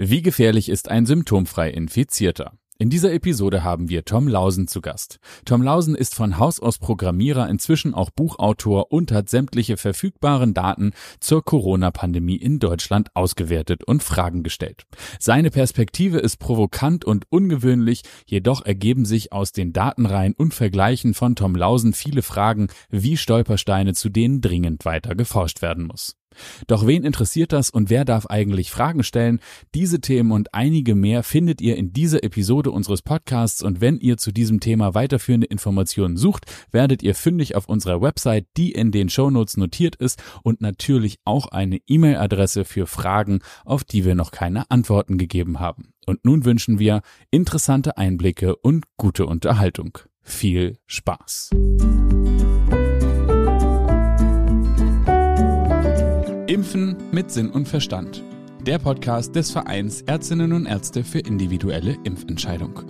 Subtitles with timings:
[0.00, 2.52] Wie gefährlich ist ein symptomfrei Infizierter?
[2.78, 5.18] In dieser Episode haben wir Tom Lausen zu Gast.
[5.44, 10.92] Tom Lausen ist von Haus aus Programmierer, inzwischen auch Buchautor und hat sämtliche verfügbaren Daten
[11.18, 14.84] zur Corona-Pandemie in Deutschland ausgewertet und Fragen gestellt.
[15.18, 21.34] Seine Perspektive ist provokant und ungewöhnlich, jedoch ergeben sich aus den Datenreihen und Vergleichen von
[21.34, 26.17] Tom Lausen viele Fragen wie Stolpersteine, zu denen dringend weiter geforscht werden muss.
[26.66, 29.40] Doch wen interessiert das und wer darf eigentlich Fragen stellen?
[29.74, 34.16] Diese Themen und einige mehr findet ihr in dieser Episode unseres Podcasts und wenn ihr
[34.16, 39.08] zu diesem Thema weiterführende Informationen sucht, werdet ihr fündig auf unserer Website, die in den
[39.08, 44.70] Shownotes notiert ist und natürlich auch eine E-Mail-Adresse für Fragen, auf die wir noch keine
[44.70, 45.92] Antworten gegeben haben.
[46.06, 49.98] Und nun wünschen wir interessante Einblicke und gute Unterhaltung.
[50.22, 51.50] Viel Spaß!
[56.48, 58.24] Impfen mit Sinn und Verstand.
[58.62, 62.80] Der Podcast des Vereins Ärztinnen und Ärzte für individuelle Impfentscheidung.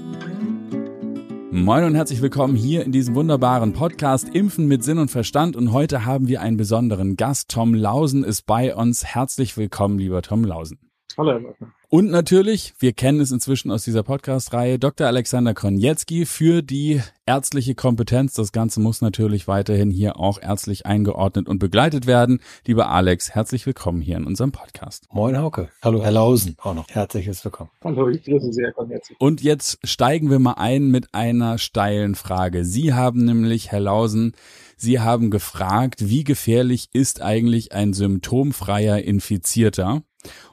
[1.50, 5.56] Moin und herzlich willkommen hier in diesem wunderbaren Podcast Impfen mit Sinn und Verstand.
[5.56, 7.50] Und heute haben wir einen besonderen Gast.
[7.50, 9.04] Tom Lausen ist bei uns.
[9.04, 10.78] Herzlich willkommen, lieber Tom Lausen.
[11.18, 11.72] Hallo, Herr Wagner.
[11.88, 15.08] Und natürlich, wir kennen es inzwischen aus dieser Podcast-Reihe, Dr.
[15.08, 18.34] Alexander Konietzki für die ärztliche Kompetenz.
[18.34, 22.40] Das Ganze muss natürlich weiterhin hier auch ärztlich eingeordnet und begleitet werden.
[22.66, 25.08] Lieber Alex, herzlich willkommen hier in unserem Podcast.
[25.10, 25.70] Moin Hauke.
[25.82, 26.56] Hallo Herr Lausen.
[26.62, 27.70] Auch noch herzliches Willkommen.
[27.82, 29.16] Hallo, ich grüße Sie, Herr Konietzki.
[29.18, 32.64] Und jetzt steigen wir mal ein mit einer steilen Frage.
[32.64, 34.34] Sie haben nämlich, Herr Lausen,
[34.78, 40.02] Sie haben gefragt, wie gefährlich ist eigentlich ein symptomfreier Infizierter?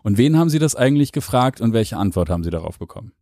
[0.04, 3.14] Und wen haben Sie das eigentlich gefragt und welche Antwort haben Sie darauf bekommen?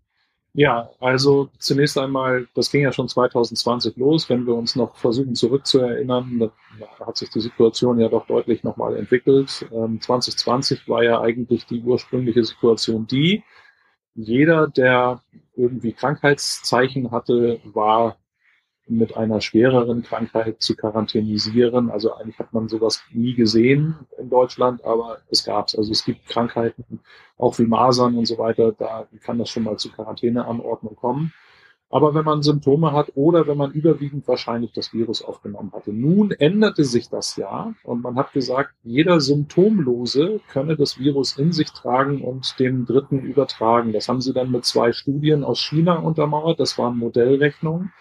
[0.54, 4.30] Ja, also zunächst einmal, das ging ja schon 2020 los.
[4.30, 8.96] Wenn wir uns noch versuchen zurückzuerinnern, da hat sich die Situation ja doch deutlich nochmal
[8.96, 9.50] entwickelt.
[9.50, 13.44] 2020 ähm, war ja eigentlich die ursprüngliche Situation die,
[14.16, 15.22] jeder, der
[15.56, 18.18] irgendwie Krankheitszeichen hatte, war
[18.88, 21.90] mit einer schwereren Krankheit zu quarantänisieren.
[21.90, 25.76] Also eigentlich hat man sowas nie gesehen in Deutschland, aber es gab es.
[25.76, 27.00] Also es gibt Krankheiten,
[27.38, 31.34] auch wie Masern und so weiter, da kann das schon mal zu Quarantäneanordnung kommen.
[31.94, 35.94] Aber wenn man Symptome hat oder wenn man überwiegend wahrscheinlich das Virus aufgenommen hatte.
[35.94, 41.52] Nun änderte sich das ja und man hat gesagt, jeder Symptomlose könne das Virus in
[41.52, 43.94] sich tragen und dem Dritten übertragen.
[43.94, 46.60] Das haben sie dann mit zwei Studien aus China untermauert.
[46.60, 47.94] Das waren Modellrechnungen.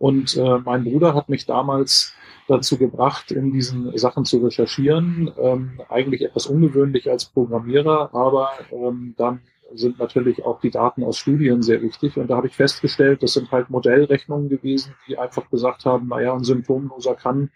[0.00, 2.14] Und äh, mein Bruder hat mich damals
[2.48, 5.30] dazu gebracht, in diesen Sachen zu recherchieren.
[5.38, 9.42] Ähm, eigentlich etwas ungewöhnlich als Programmierer, aber ähm, dann
[9.74, 12.16] sind natürlich auch die Daten aus Studien sehr wichtig.
[12.16, 16.32] Und da habe ich festgestellt, das sind halt Modellrechnungen gewesen, die einfach gesagt haben, naja,
[16.32, 17.50] ein Symptomloser kann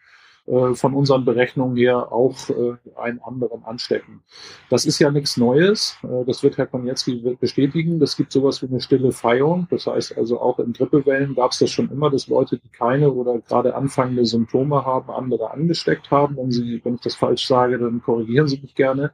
[0.46, 4.22] äh, von unseren Berechnungen her auch äh, einen anderen anstecken.
[4.68, 5.96] Das ist ja nichts Neues.
[6.02, 7.98] Äh, das wird Herr Konietzki bestätigen.
[7.98, 9.66] Das gibt sowas wie eine stille Feierung.
[9.70, 13.10] Das heißt also auch in Grippewellen gab es das schon immer, dass Leute, die keine
[13.10, 16.36] oder gerade anfangende Symptome haben, andere angesteckt haben.
[16.36, 19.12] Wenn Sie, wenn ich das falsch sage, dann korrigieren Sie mich gerne.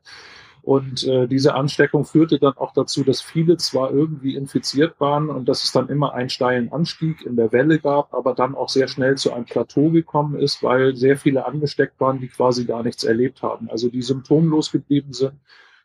[0.63, 5.49] Und äh, diese Ansteckung führte dann auch dazu, dass viele zwar irgendwie infiziert waren und
[5.49, 8.89] dass es dann immer einen steilen Anstieg in der Welle gab, aber dann auch sehr
[8.89, 13.05] schnell zu einem Plateau gekommen ist, weil sehr viele angesteckt waren, die quasi gar nichts
[13.05, 13.71] erlebt haben.
[13.71, 15.35] Also die symptomlos geblieben sind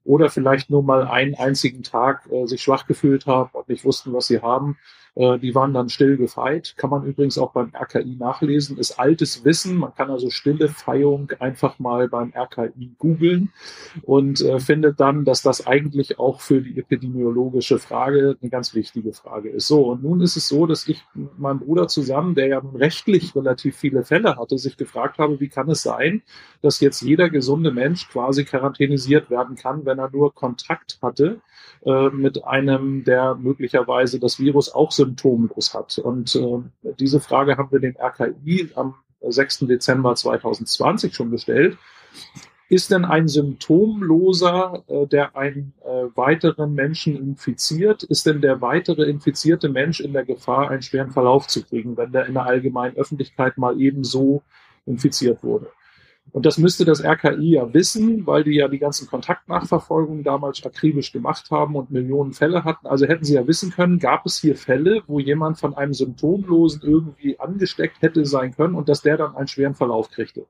[0.06, 4.14] oder vielleicht nur mal einen einzigen Tag äh, sich schwach gefühlt haben und nicht wussten,
[4.14, 4.78] was sie haben.
[5.16, 6.76] Äh, die waren dann still gefeit.
[6.78, 8.78] Kann man übrigens auch beim RKI nachlesen.
[8.78, 9.78] Ist altes Wissen.
[9.78, 13.52] Man kann also stille Feierung einfach mal beim RKI googeln
[14.04, 19.14] und äh, findet dann, dass das eigentlich auch für die epidemiologische Frage eine ganz wichtige
[19.14, 19.68] Frage ist.
[19.68, 23.36] So, und nun ist es so, dass ich mit meinem Bruder zusammen, der ja rechtlich
[23.36, 26.22] relativ viele Fälle hatte, sich gefragt habe, wie kann es sein,
[26.62, 31.40] dass jetzt jeder gesunde Mensch quasi quarantänisiert werden kann, wenn er nur Kontakt hatte
[31.86, 36.00] äh, mit einem, der möglicherweise das Virus auch symptomlos hat.
[36.00, 39.60] Und äh, diese Frage haben wir dem RKI am 6.
[39.60, 41.78] Dezember 2020 schon gestellt.
[42.68, 49.04] Ist denn ein Symptomloser, äh, der einen äh, weiteren Menschen infiziert, ist denn der weitere
[49.04, 52.98] infizierte Mensch in der Gefahr, einen schweren Verlauf zu kriegen, wenn der in der allgemeinen
[52.98, 54.42] Öffentlichkeit mal ebenso
[54.88, 55.68] infiziert wurde?
[56.32, 61.12] Und das müsste das RKI ja wissen, weil die ja die ganzen Kontaktnachverfolgungen damals akribisch
[61.12, 62.88] gemacht haben und Millionen Fälle hatten.
[62.88, 66.82] Also hätten sie ja wissen können, gab es hier Fälle, wo jemand von einem Symptomlosen
[66.84, 70.46] irgendwie angesteckt hätte sein können und dass der dann einen schweren Verlauf kriegte.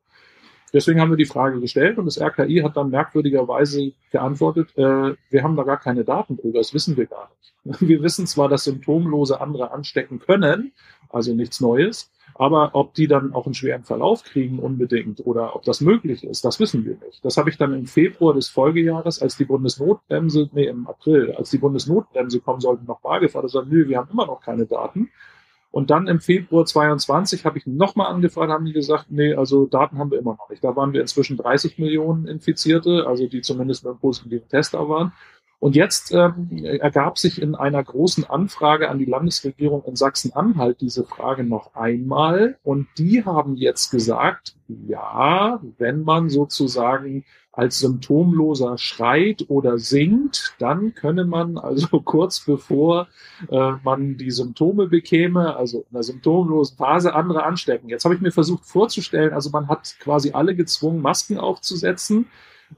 [0.74, 5.44] Deswegen haben wir die Frage gestellt und das RKI hat dann merkwürdigerweise geantwortet, äh, wir
[5.44, 7.80] haben da gar keine Daten drüber, das wissen wir gar nicht.
[7.81, 10.74] Wir wissen zwar, dass Symptomlose andere anstecken können,
[11.10, 15.63] also nichts Neues, Aber ob die dann auch einen schweren Verlauf kriegen unbedingt oder ob
[15.63, 17.24] das möglich ist, das wissen wir nicht.
[17.24, 21.50] Das habe ich dann im Februar des Folgejahres, als die Bundesnotbremse, nee, im April, als
[21.51, 23.36] die Bundesnotbremse kommen sollte, noch gefragt.
[23.36, 25.10] Also, nö, wir haben immer noch keine Daten.
[25.72, 29.98] Und dann im Februar 22 habe ich nochmal angefragt, haben die gesagt, nee, also Daten
[29.98, 30.63] haben wir immer noch nicht.
[30.63, 34.88] Da waren wir inzwischen 30 Millionen Infizierte, also die zumindest mit einem positiven Test da
[34.88, 35.12] waren.
[35.66, 41.04] Und jetzt ähm, ergab sich in einer großen Anfrage an die Landesregierung in Sachsen-Anhalt diese
[41.04, 42.60] Frage noch einmal.
[42.62, 50.94] Und die haben jetzt gesagt, ja, wenn man sozusagen als Symptomloser schreit oder singt, dann
[50.94, 53.08] könne man also kurz bevor
[53.50, 57.90] äh, man die Symptome bekäme, also in der symptomlosen Phase, andere anstecken.
[57.90, 62.28] Jetzt habe ich mir versucht vorzustellen, also man hat quasi alle gezwungen, Masken aufzusetzen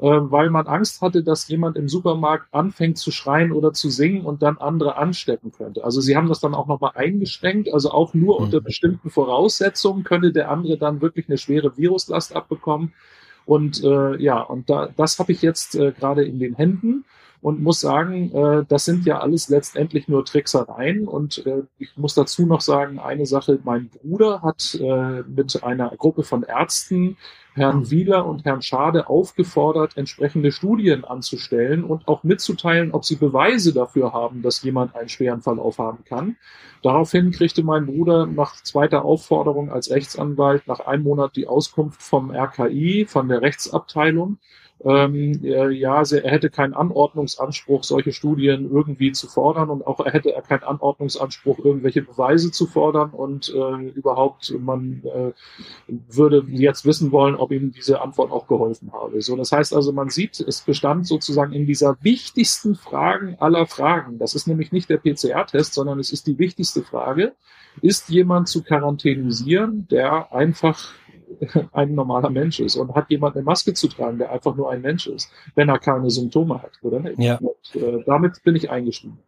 [0.05, 4.41] weil man Angst hatte, dass jemand im Supermarkt anfängt zu schreien oder zu singen und
[4.43, 5.83] dann andere anstecken könnte.
[5.83, 8.45] Also sie haben das dann auch nochmal eingeschränkt, also auch nur mhm.
[8.45, 12.93] unter bestimmten Voraussetzungen könnte der andere dann wirklich eine schwere Viruslast abbekommen.
[13.45, 17.05] Und äh, ja, und da, das habe ich jetzt äh, gerade in den Händen
[17.41, 21.07] und muss sagen, äh, das sind ja alles letztendlich nur Tricksereien.
[21.07, 25.89] Und äh, ich muss dazu noch sagen, eine Sache, mein Bruder hat äh, mit einer
[25.97, 27.17] Gruppe von Ärzten
[27.57, 33.73] Herrn Wieler und Herrn Schade aufgefordert, entsprechende Studien anzustellen und auch mitzuteilen, ob sie Beweise
[33.73, 36.37] dafür haben, dass jemand einen schweren Verlauf haben kann.
[36.83, 42.29] Daraufhin kriegte mein Bruder nach zweiter Aufforderung als Rechtsanwalt nach einem Monat die Auskunft vom
[42.29, 44.37] RKI, von der Rechtsabteilung,
[44.85, 50.33] ähm, ja, er hätte keinen Anordnungsanspruch, solche Studien irgendwie zu fordern und auch er hätte
[50.33, 55.31] er keinen Anordnungsanspruch, irgendwelche Beweise zu fordern und äh, überhaupt man äh,
[55.87, 59.21] würde jetzt wissen wollen, ob ihm diese Antwort auch geholfen habe.
[59.21, 64.19] So, das heißt also, man sieht, es bestand sozusagen in dieser wichtigsten Fragen aller Fragen.
[64.19, 67.33] Das ist nämlich nicht der PCR-Test, sondern es ist die wichtigste Frage.
[67.81, 70.93] Ist jemand zu quarantänisieren, der einfach
[71.71, 74.81] ein normaler Mensch ist und hat jemand eine Maske zu tragen, der einfach nur ein
[74.81, 77.01] Mensch ist, wenn er keine Symptome hat, oder?
[77.17, 77.37] Ja.
[77.37, 79.19] Und, äh, damit bin ich eingestiegen.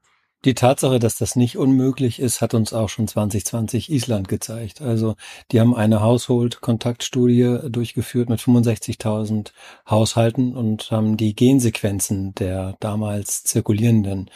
[0.45, 4.81] Die Tatsache, dass das nicht unmöglich ist, hat uns auch schon 2020 Island gezeigt.
[4.81, 5.15] Also
[5.51, 9.51] die haben eine Household-Kontaktstudie durchgeführt mit 65.000
[9.89, 14.29] Haushalten und haben die Gensequenzen der damals zirkulierenden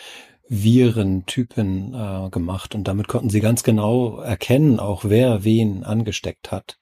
[0.62, 6.78] Virentypen äh, gemacht und damit konnten sie ganz genau erkennen, auch wer wen angesteckt hat.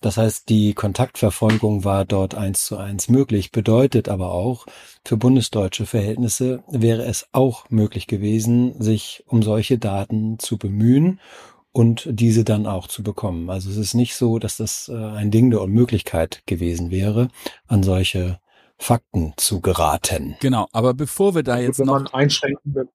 [0.00, 4.66] Das heißt, die Kontaktverfolgung war dort eins zu eins möglich, bedeutet aber auch,
[5.04, 11.20] für bundesdeutsche Verhältnisse wäre es auch möglich gewesen, sich um solche Daten zu bemühen
[11.70, 13.50] und diese dann auch zu bekommen.
[13.50, 17.28] Also es ist nicht so, dass das äh, ein Ding der Unmöglichkeit gewesen wäre,
[17.68, 18.40] an solche
[18.78, 20.36] Fakten zu geraten.
[20.40, 22.88] Genau, aber bevor wir da jetzt noch einschränken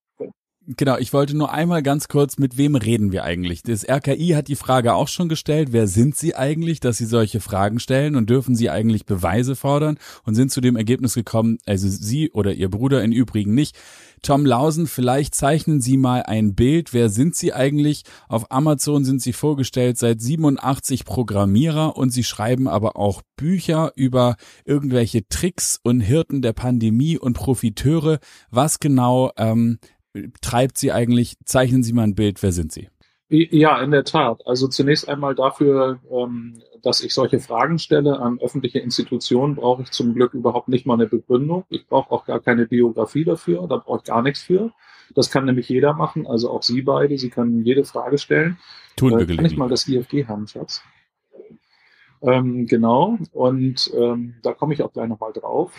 [0.76, 3.62] Genau, ich wollte nur einmal ganz kurz, mit wem reden wir eigentlich?
[3.62, 7.40] Das RKI hat die Frage auch schon gestellt, wer sind Sie eigentlich, dass Sie solche
[7.40, 11.88] Fragen stellen und dürfen Sie eigentlich Beweise fordern und sind zu dem Ergebnis gekommen, also
[11.88, 13.76] Sie oder Ihr Bruder im Übrigen nicht.
[14.22, 16.94] Tom Lausen, vielleicht zeichnen Sie mal ein Bild.
[16.94, 18.04] Wer sind Sie eigentlich?
[18.28, 24.36] Auf Amazon sind Sie vorgestellt seit 87 Programmierer und Sie schreiben aber auch Bücher über
[24.64, 28.20] irgendwelche Tricks und Hirten der Pandemie und Profiteure.
[28.50, 29.78] Was genau ähm,
[30.40, 31.36] treibt Sie eigentlich?
[31.44, 32.88] Zeichnen Sie mal ein Bild, wer sind Sie?
[33.28, 34.46] Ja, in der Tat.
[34.46, 39.90] Also zunächst einmal dafür, ähm, dass ich solche Fragen stelle an öffentliche Institutionen, brauche ich
[39.90, 41.64] zum Glück überhaupt nicht mal eine Begründung.
[41.70, 44.72] Ich brauche auch gar keine Biografie dafür, da brauche ich gar nichts für.
[45.14, 47.16] Das kann nämlich jeder machen, also auch Sie beide.
[47.16, 48.58] Sie können jede Frage stellen.
[48.96, 50.82] Tun wir äh, Kann ich mal das IFG haben, Schatz?
[52.20, 55.72] Ähm, genau, und ähm, da komme ich auch gleich nochmal drauf.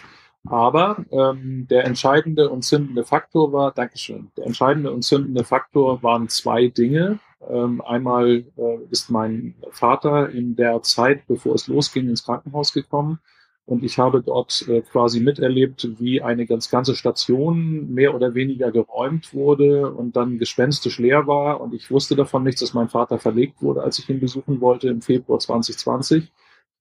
[0.46, 6.28] Aber ähm, der entscheidende und zündende Faktor war, Dankeschön, der entscheidende und zündende Faktor waren
[6.28, 7.20] zwei Dinge.
[7.50, 13.20] Ähm, einmal äh, ist mein Vater in der Zeit, bevor es losging, ins Krankenhaus gekommen.
[13.66, 18.72] Und ich habe dort äh, quasi miterlebt, wie eine ganz ganze Station mehr oder weniger
[18.72, 21.62] geräumt wurde und dann gespenstisch leer war.
[21.62, 24.90] Und ich wusste davon nichts, dass mein Vater verlegt wurde, als ich ihn besuchen wollte
[24.90, 26.30] im Februar 2020,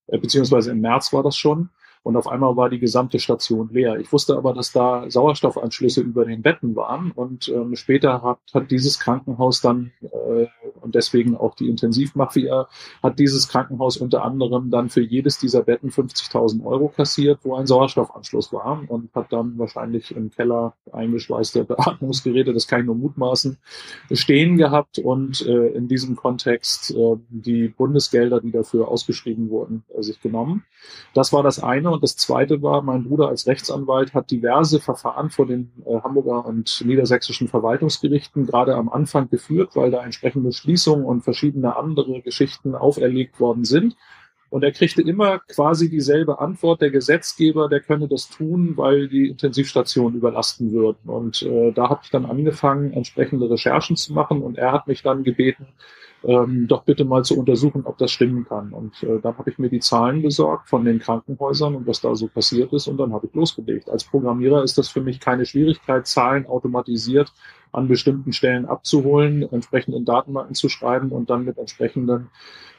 [0.09, 1.71] äh, beziehungsweise im März war das schon.
[2.03, 3.99] Und auf einmal war die gesamte Station leer.
[3.99, 7.13] Ich wusste aber, dass da Sauerstoffanschlüsse über den Betten waren.
[7.13, 10.47] Und ähm, später hat, hat dieses Krankenhaus dann, äh,
[10.83, 12.69] und deswegen auch die Intensivmafia,
[13.03, 17.67] hat dieses Krankenhaus unter anderem dann für jedes dieser Betten 50.000 Euro kassiert, wo ein
[17.67, 18.83] Sauerstoffanschluss war.
[18.89, 23.59] Und hat dann wahrscheinlich im Keller eingeschweißte Beatmungsgeräte, das kann ich nur mutmaßen,
[24.13, 24.99] stehen gehabt.
[24.99, 30.65] Und äh, in diesem Kontext äh, die Bundesgelder, die dafür ausgeschrieben wurden, äh, sich genommen.
[31.15, 31.91] Das war das eine.
[31.91, 36.45] Und das Zweite war, mein Bruder als Rechtsanwalt hat diverse Verfahren vor den äh, Hamburger
[36.45, 42.75] und niedersächsischen Verwaltungsgerichten gerade am Anfang geführt, weil da entsprechende Schließungen und verschiedene andere Geschichten
[42.75, 43.97] auferlegt worden sind.
[44.49, 49.29] Und er kriegte immer quasi dieselbe Antwort, der Gesetzgeber, der könne das tun, weil die
[49.29, 51.09] Intensivstationen überlasten würden.
[51.09, 55.03] Und äh, da habe ich dann angefangen, entsprechende Recherchen zu machen und er hat mich
[55.03, 55.69] dann gebeten,
[56.25, 58.75] ähm, doch bitte mal zu untersuchen, ob das stimmen kann.
[58.75, 62.15] Und äh, dann habe ich mir die Zahlen besorgt von den Krankenhäusern und was da
[62.15, 63.89] so passiert ist und dann habe ich losgelegt.
[63.89, 67.33] Als Programmierer ist das für mich keine Schwierigkeit, Zahlen automatisiert
[67.73, 72.29] an bestimmten Stellen abzuholen, entsprechend in Datenbanken zu schreiben und dann mit entsprechenden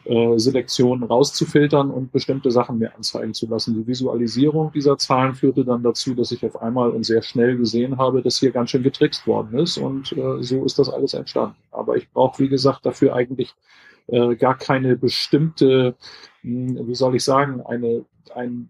[0.06, 3.74] äh, Selektionen rauszufiltern und bestimmte Sachen mir anzeigen zu lassen.
[3.74, 7.98] Die Visualisierung dieser Zahlen führte dann dazu, dass ich auf einmal und sehr schnell gesehen
[7.98, 11.56] habe, dass hier ganz schön getrickst worden ist und äh, so ist das alles entstanden.
[11.72, 13.56] Aber ich brauche, wie gesagt, dafür eigentlich
[14.08, 15.96] äh, gar keine bestimmte,
[16.42, 18.70] hm, wie soll ich sagen, eine, ein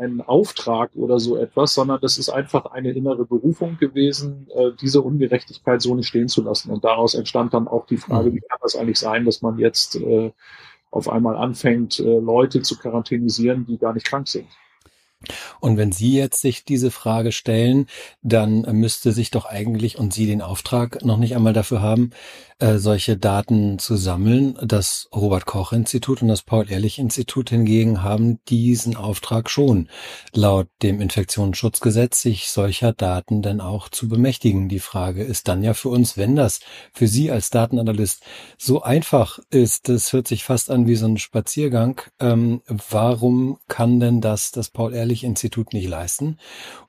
[0.00, 5.02] einen Auftrag oder so etwas, sondern das ist einfach eine innere Berufung gewesen, äh, diese
[5.02, 6.70] Ungerechtigkeit so nicht stehen zu lassen.
[6.70, 8.36] Und daraus entstand dann auch die Frage, mhm.
[8.36, 10.32] wie kann das eigentlich sein, dass man jetzt äh,
[10.90, 14.46] auf einmal anfängt, äh, Leute zu quarantänisieren, die gar nicht krank sind.
[15.60, 17.86] Und wenn Sie jetzt sich diese Frage stellen,
[18.22, 22.10] dann müsste sich doch eigentlich und Sie den Auftrag noch nicht einmal dafür haben,
[22.60, 24.58] äh, solche Daten zu sammeln.
[24.62, 29.88] Das Robert Koch Institut und das Paul Ehrlich Institut hingegen haben diesen Auftrag schon,
[30.32, 34.68] laut dem Infektionsschutzgesetz sich solcher Daten dann auch zu bemächtigen.
[34.68, 36.60] Die Frage ist dann ja für uns, wenn das
[36.92, 38.22] für Sie als Datenanalyst
[38.58, 44.00] so einfach ist, das hört sich fast an wie so ein Spaziergang, ähm, warum kann
[44.00, 46.38] denn das das Paul Ehrlich Institut nicht leisten,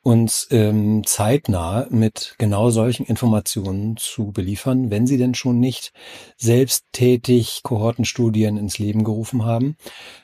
[0.02, 5.94] uns ähm, zeitnah mit genau solchen Informationen zu beliefern, wenn sie denn schon nicht
[6.38, 9.76] selbsttätig Kohortenstudien ins Leben gerufen haben,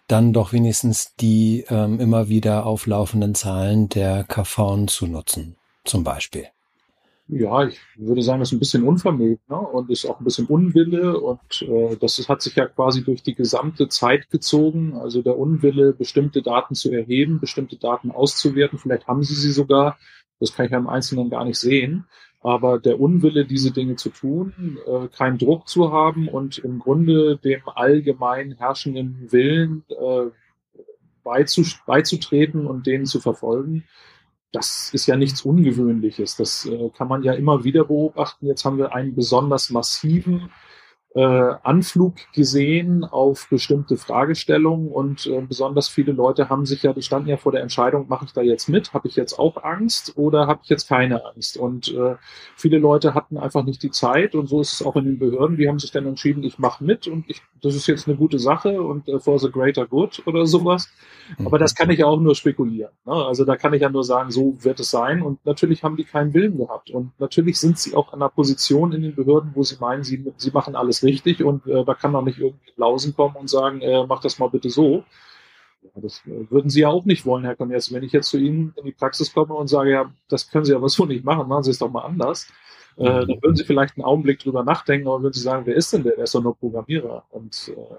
[0.08, 6.48] dann doch wenigstens die ähm, immer wieder auflaufenden Zahlen der KV zu nutzen, zum Beispiel.
[7.30, 9.58] Ja, ich würde sagen, das ist ein bisschen Unvermögen ne?
[9.58, 13.36] und ist auch ein bisschen Unwille und äh, das hat sich ja quasi durch die
[13.36, 14.94] gesamte Zeit gezogen.
[14.94, 18.80] Also der Unwille, bestimmte Daten zu erheben, bestimmte Daten auszuwerten.
[18.80, 19.98] Vielleicht haben sie sie sogar.
[20.40, 22.06] Das kann ich ja im Einzelnen gar nicht sehen.
[22.40, 27.38] Aber der Unwille, diese Dinge zu tun, äh, keinen Druck zu haben und im Grunde
[27.38, 30.32] dem allgemein herrschenden Willen äh,
[31.26, 33.84] beizutreten und den zu verfolgen,
[34.58, 36.36] das ist ja nichts Ungewöhnliches.
[36.36, 38.48] Das äh, kann man ja immer wieder beobachten.
[38.48, 40.50] Jetzt haben wir einen besonders massiven
[41.16, 47.02] äh, Anflug gesehen auf bestimmte Fragestellungen und äh, besonders viele Leute haben sich ja, die
[47.02, 50.14] standen ja vor der Entscheidung, mache ich da jetzt mit, habe ich jetzt auch Angst
[50.18, 51.58] oder habe ich jetzt keine Angst?
[51.58, 52.16] Und äh,
[52.56, 55.58] viele Leute hatten einfach nicht die Zeit und so ist es auch in den Behörden,
[55.58, 58.38] die haben sich dann entschieden, ich mache mit und ich, das ist jetzt eine gute
[58.38, 60.90] Sache und äh, for the greater good oder sowas.
[61.44, 62.92] Aber das kann ich ja auch nur spekulieren.
[63.06, 63.14] Ne?
[63.14, 66.06] Also da kann ich ja nur sagen, so wird es sein und natürlich haben die
[66.06, 69.64] keinen Willen gehabt und natürlich sind sie auch an einer Position in den Behörden, wo
[69.64, 73.16] sie meinen, sie, sie machen alles richtig und äh, da kann doch nicht irgendwie Lausen
[73.16, 75.04] kommen und sagen, äh, mach das mal bitte so.
[75.82, 77.92] Ja, das äh, würden Sie ja auch nicht wollen, Herr Koners.
[77.94, 80.74] Wenn ich jetzt zu Ihnen in die Praxis komme und sage, ja, das können Sie
[80.74, 82.48] aber so nicht machen, machen Sie es doch mal anders,
[82.98, 85.94] äh, dann würden Sie vielleicht einen Augenblick drüber nachdenken, aber würden Sie sagen, wer ist
[85.94, 86.16] denn der?
[86.16, 87.26] Der ist doch nur Programmierer.
[87.30, 87.96] Und äh,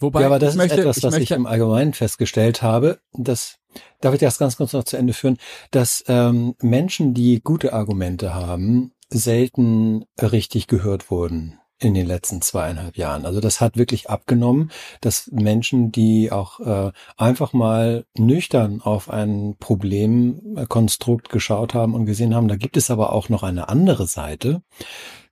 [0.00, 2.98] Wobei, ja, aber das ist möchte, etwas, ich was möchte, ich im Allgemeinen festgestellt habe.
[3.12, 3.58] Das
[4.00, 5.38] darf ich das ganz kurz noch zu Ende führen,
[5.70, 12.96] dass ähm, Menschen, die gute Argumente haben, selten richtig gehört wurden in den letzten zweieinhalb
[12.96, 13.26] Jahren.
[13.26, 14.70] Also das hat wirklich abgenommen,
[15.00, 22.34] dass Menschen, die auch äh, einfach mal nüchtern auf ein Problemkonstrukt geschaut haben und gesehen
[22.34, 24.62] haben, da gibt es aber auch noch eine andere Seite,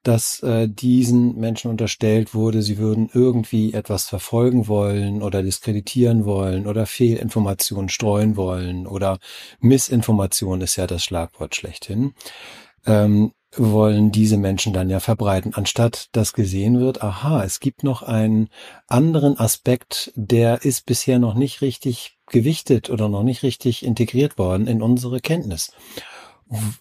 [0.02, 6.66] dass äh, diesen Menschen unterstellt wurde, sie würden irgendwie etwas verfolgen wollen oder diskreditieren wollen
[6.66, 9.18] oder Fehlinformationen streuen wollen oder
[9.60, 12.14] Missinformation ist ja das Schlagwort schlechthin.
[12.86, 18.02] Ähm, wollen diese Menschen dann ja verbreiten, anstatt dass gesehen wird, aha, es gibt noch
[18.02, 18.48] einen
[18.86, 24.66] anderen Aspekt, der ist bisher noch nicht richtig gewichtet oder noch nicht richtig integriert worden
[24.66, 25.72] in unsere Kenntnis.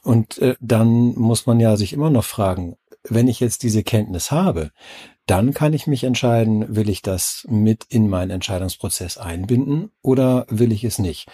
[0.04, 4.32] Und äh, dann muss man ja sich immer noch fragen, wenn ich jetzt diese Kenntnis
[4.32, 4.72] habe,
[5.26, 10.72] dann kann ich mich entscheiden, will ich das mit in meinen Entscheidungsprozess einbinden oder will
[10.72, 11.28] ich es nicht.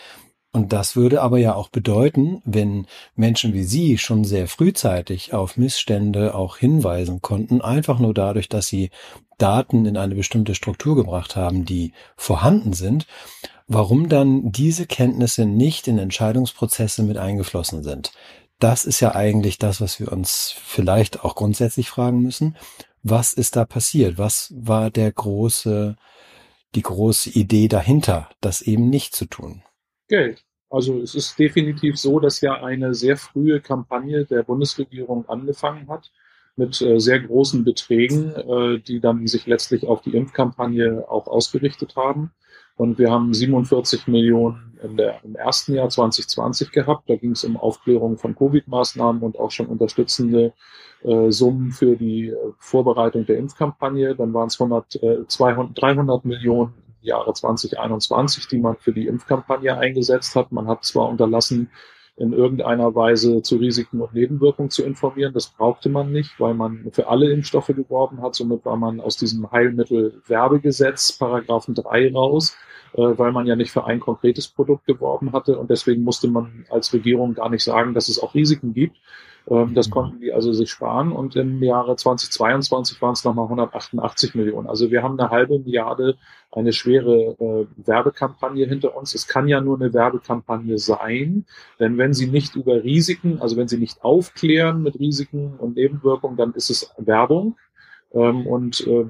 [0.55, 5.57] Und das würde aber ja auch bedeuten, wenn Menschen wie Sie schon sehr frühzeitig auf
[5.57, 8.89] Missstände auch hinweisen konnten, einfach nur dadurch, dass sie
[9.37, 13.05] Daten in eine bestimmte Struktur gebracht haben, die vorhanden sind,
[13.67, 18.13] warum dann diese Kenntnisse nicht in Entscheidungsprozesse mit eingeflossen sind.
[18.57, 22.55] Das ist ja eigentlich das, was wir uns vielleicht auch grundsätzlich fragen müssen.
[23.03, 24.17] Was ist da passiert?
[24.17, 25.97] Was war der große,
[26.75, 29.64] die große Idee dahinter, das eben nicht zu tun?
[30.07, 30.43] Geld.
[30.69, 36.11] Also es ist definitiv so, dass ja eine sehr frühe Kampagne der Bundesregierung angefangen hat
[36.55, 41.95] mit äh, sehr großen Beträgen, äh, die dann sich letztlich auf die Impfkampagne auch ausgerichtet
[41.95, 42.31] haben.
[42.77, 47.09] Und wir haben 47 Millionen der, im ersten Jahr 2020 gehabt.
[47.09, 50.53] Da ging es um Aufklärung von Covid-Maßnahmen und auch schon unterstützende
[51.03, 54.15] äh, Summen für die äh, Vorbereitung der Impfkampagne.
[54.15, 56.73] Dann waren es 100, äh, 200, 300 Millionen
[57.05, 60.51] Jahre 2021, die man für die Impfkampagne eingesetzt hat.
[60.51, 61.69] Man hat zwar unterlassen,
[62.17, 65.33] in irgendeiner Weise zu Risiken und Nebenwirkungen zu informieren.
[65.33, 68.35] Das brauchte man nicht, weil man für alle Impfstoffe geworben hat.
[68.35, 72.55] Somit war man aus diesem Heilmittelwerbegesetz Paragraphen 3 raus,
[72.93, 75.59] äh, weil man ja nicht für ein konkretes Produkt geworben hatte.
[75.59, 78.97] Und deswegen musste man als Regierung gar nicht sagen, dass es auch Risiken gibt.
[79.49, 79.91] Ähm, das mhm.
[79.91, 84.67] konnten die also sich sparen und im Jahre 2022 waren es nochmal 188 Millionen.
[84.67, 86.17] Also wir haben eine halbe Milliarde,
[86.51, 89.13] eine schwere äh, Werbekampagne hinter uns.
[89.13, 91.45] Es kann ja nur eine Werbekampagne sein,
[91.79, 96.37] denn wenn sie nicht über Risiken, also wenn sie nicht aufklären mit Risiken und Nebenwirkungen,
[96.37, 97.55] dann ist es Werbung.
[98.13, 99.05] Ähm, und äh,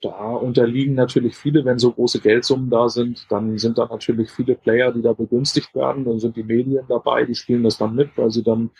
[0.00, 4.54] da unterliegen natürlich viele, wenn so große Geldsummen da sind, dann sind da natürlich viele
[4.54, 6.04] Player, die da begünstigt werden.
[6.04, 8.70] Dann sind die Medien dabei, die spielen das dann mit, weil sie dann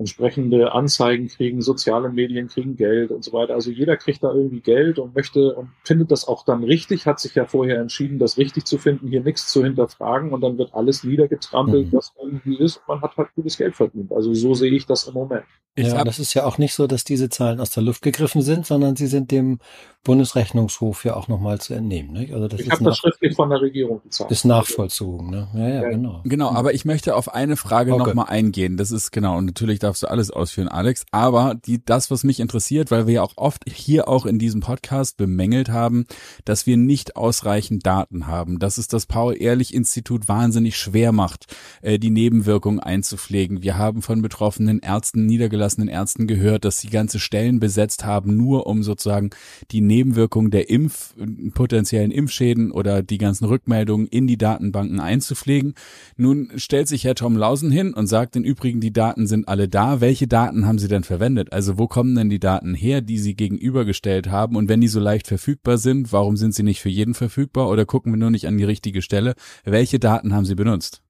[0.00, 3.52] entsprechende Anzeigen kriegen, soziale Medien kriegen Geld und so weiter.
[3.52, 7.20] Also jeder kriegt da irgendwie Geld und möchte und findet das auch dann richtig, hat
[7.20, 10.72] sich ja vorher entschieden, das richtig zu finden, hier nichts zu hinterfragen und dann wird
[10.72, 11.96] alles niedergetrampelt, mhm.
[11.96, 14.10] was irgendwie ist und man hat halt gutes Geld verdient.
[14.10, 15.44] Also so sehe ich das im Moment.
[15.78, 18.66] Ja, das ist ja auch nicht so, dass diese Zahlen aus der Luft gegriffen sind,
[18.66, 19.60] sondern sie sind dem
[20.02, 22.12] Bundesrechnungshof ja auch nochmal zu entnehmen.
[22.12, 22.34] Nicht?
[22.34, 24.30] Also das ich habe das schriftlich von der Regierung gezahlt.
[24.30, 25.30] Ist nachvollzogen.
[25.30, 25.48] Ne?
[25.54, 26.20] Ja, ja, ja, genau.
[26.24, 28.04] Genau, aber ich möchte auf eine Frage okay.
[28.04, 28.76] nochmal eingehen.
[28.76, 31.04] Das ist genau, und natürlich darfst du alles ausführen, Alex.
[31.10, 34.60] Aber die, das, was mich interessiert, weil wir ja auch oft hier auch in diesem
[34.60, 36.06] Podcast bemängelt haben,
[36.44, 41.46] dass wir nicht ausreichend Daten haben, dass es das Paul-Ehrlich-Institut wahnsinnig schwer macht,
[41.82, 43.64] äh, die Nebenwirkungen einzupflegen.
[43.64, 48.68] Wir haben von betroffenen Ärzten, niedergelassenen Ärzten gehört, dass sie ganze Stellen besetzt haben, nur
[48.68, 49.30] um sozusagen
[49.72, 51.14] die Nebenwirkungen der Impf,
[51.54, 55.74] potenziellen Impfschäden oder die ganzen Rückmeldungen in die Datenbanken einzupflegen.
[56.16, 59.66] Nun stellt sich Herr Tom Lausen hin und sagt im Übrigen, die Daten sind alle
[59.68, 59.79] da.
[60.00, 61.52] Welche Daten haben Sie denn verwendet?
[61.52, 64.56] Also wo kommen denn die Daten her, die Sie gegenübergestellt haben?
[64.56, 67.86] Und wenn die so leicht verfügbar sind, warum sind sie nicht für jeden verfügbar oder
[67.86, 69.34] gucken wir nur nicht an die richtige Stelle?
[69.64, 71.02] Welche Daten haben Sie benutzt?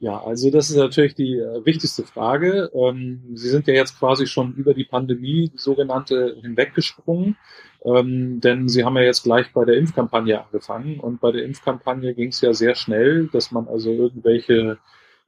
[0.00, 2.70] Ja, also das ist natürlich die äh, wichtigste Frage.
[2.72, 7.36] Ähm, Sie sind ja jetzt quasi schon über die Pandemie, die sogenannte, hinweggesprungen,
[7.84, 12.14] ähm, denn Sie haben ja jetzt gleich bei der Impfkampagne angefangen und bei der Impfkampagne
[12.14, 14.78] ging es ja sehr schnell, dass man also irgendwelche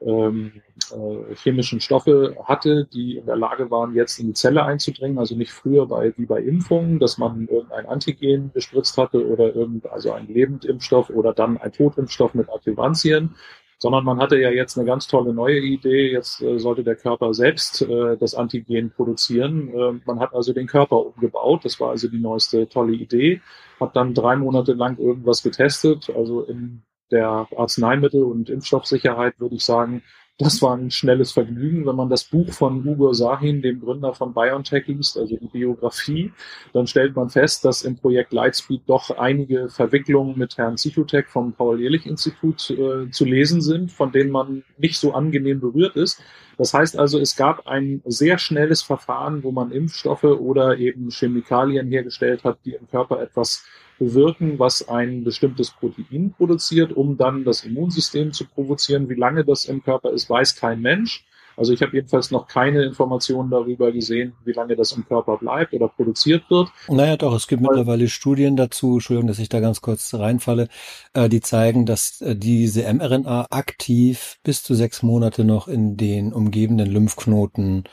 [0.00, 5.18] ähm, äh, chemischen Stoffe hatte, die in der Lage waren, jetzt in die Zelle einzudringen.
[5.18, 9.86] Also nicht früher bei, wie bei Impfungen, dass man irgendein Antigen gespritzt hatte oder irgend,
[9.90, 13.34] also ein Lebendimpfstoff oder dann ein Totimpfstoff mit Adjuvantien,
[13.78, 16.12] sondern man hatte ja jetzt eine ganz tolle neue Idee.
[16.12, 19.68] Jetzt äh, sollte der Körper selbst äh, das Antigen produzieren.
[19.68, 21.64] Äh, man hat also den Körper umgebaut.
[21.64, 23.40] Das war also die neueste tolle Idee.
[23.78, 26.10] Hat dann drei Monate lang irgendwas getestet.
[26.14, 30.02] Also in der Arzneimittel- und Impfstoffsicherheit würde ich sagen,
[30.40, 31.84] das war ein schnelles Vergnügen.
[31.86, 36.32] Wenn man das Buch von Ugo Sahin, dem Gründer von BioNTech, liest, also die Biografie,
[36.72, 41.52] dann stellt man fest, dass im Projekt Lightspeed doch einige Verwicklungen mit Herrn Zitotech vom
[41.52, 46.22] Paul-Ehrlich-Institut äh, zu lesen sind, von denen man nicht so angenehm berührt ist.
[46.58, 51.88] Das heißt also, es gab ein sehr schnelles Verfahren, wo man Impfstoffe oder eben Chemikalien
[51.88, 53.64] hergestellt hat, die im Körper etwas
[53.98, 59.08] bewirken, was ein bestimmtes Protein produziert, um dann das Immunsystem zu provozieren.
[59.08, 61.24] Wie lange das im Körper ist, weiß kein Mensch.
[61.60, 65.74] Also ich habe jedenfalls noch keine Informationen darüber gesehen, wie lange das im Körper bleibt
[65.74, 66.70] oder produziert wird.
[66.88, 70.68] Naja, doch, es gibt Weil, mittlerweile Studien dazu, Entschuldigung, dass ich da ganz kurz reinfalle,
[71.12, 76.32] äh, die zeigen, dass äh, diese mRNA aktiv bis zu sechs Monate noch in den
[76.32, 77.84] umgebenden Lymphknoten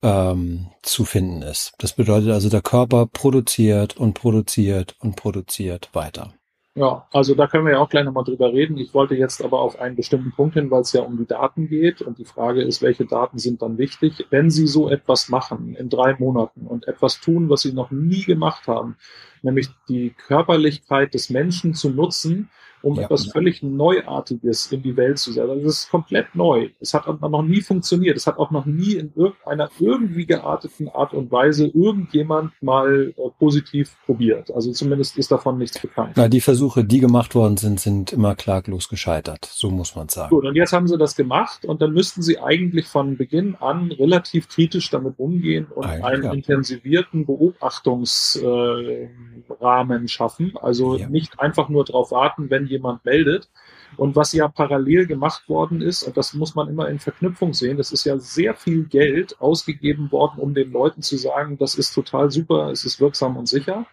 [0.00, 1.72] ähm, zu finden ist.
[1.78, 6.37] Das bedeutet also, der Körper produziert und produziert und produziert weiter.
[6.78, 8.78] Ja, also da können wir ja auch gleich nochmal drüber reden.
[8.78, 11.68] Ich wollte jetzt aber auf einen bestimmten Punkt hin, weil es ja um die Daten
[11.68, 12.02] geht.
[12.02, 14.28] Und die Frage ist, welche Daten sind dann wichtig?
[14.30, 18.22] Wenn Sie so etwas machen in drei Monaten und etwas tun, was Sie noch nie
[18.22, 18.96] gemacht haben,
[19.42, 22.50] nämlich die Körperlichkeit des Menschen zu nutzen,
[22.82, 23.32] um ja, etwas ja.
[23.32, 25.50] völlig Neuartiges in die Welt zu setzen.
[25.50, 26.68] Also das ist komplett neu.
[26.80, 28.16] Es hat noch nie funktioniert.
[28.16, 33.30] Es hat auch noch nie in irgendeiner irgendwie gearteten Art und Weise irgendjemand mal äh,
[33.38, 34.50] positiv probiert.
[34.52, 36.12] Also zumindest ist davon nichts bekannt.
[36.16, 39.44] Na, die Versuche, die gemacht worden sind, sind immer klaglos gescheitert.
[39.50, 40.30] So muss man sagen.
[40.30, 43.92] Gut, und jetzt haben sie das gemacht und dann müssten sie eigentlich von Beginn an
[43.92, 46.32] relativ kritisch damit umgehen und eigentlich, einen ja.
[46.32, 49.08] intensivierten Beobachtungs, äh,
[49.48, 50.54] Zeitrahmen schaffen.
[50.60, 51.08] Also ja.
[51.08, 53.48] nicht einfach nur darauf warten, wenn jemand meldet.
[53.96, 57.78] Und was ja parallel gemacht worden ist, und das muss man immer in Verknüpfung sehen,
[57.78, 61.94] das ist ja sehr viel Geld ausgegeben worden, um den Leuten zu sagen, das ist
[61.94, 63.86] total super, es ist wirksam und sicher.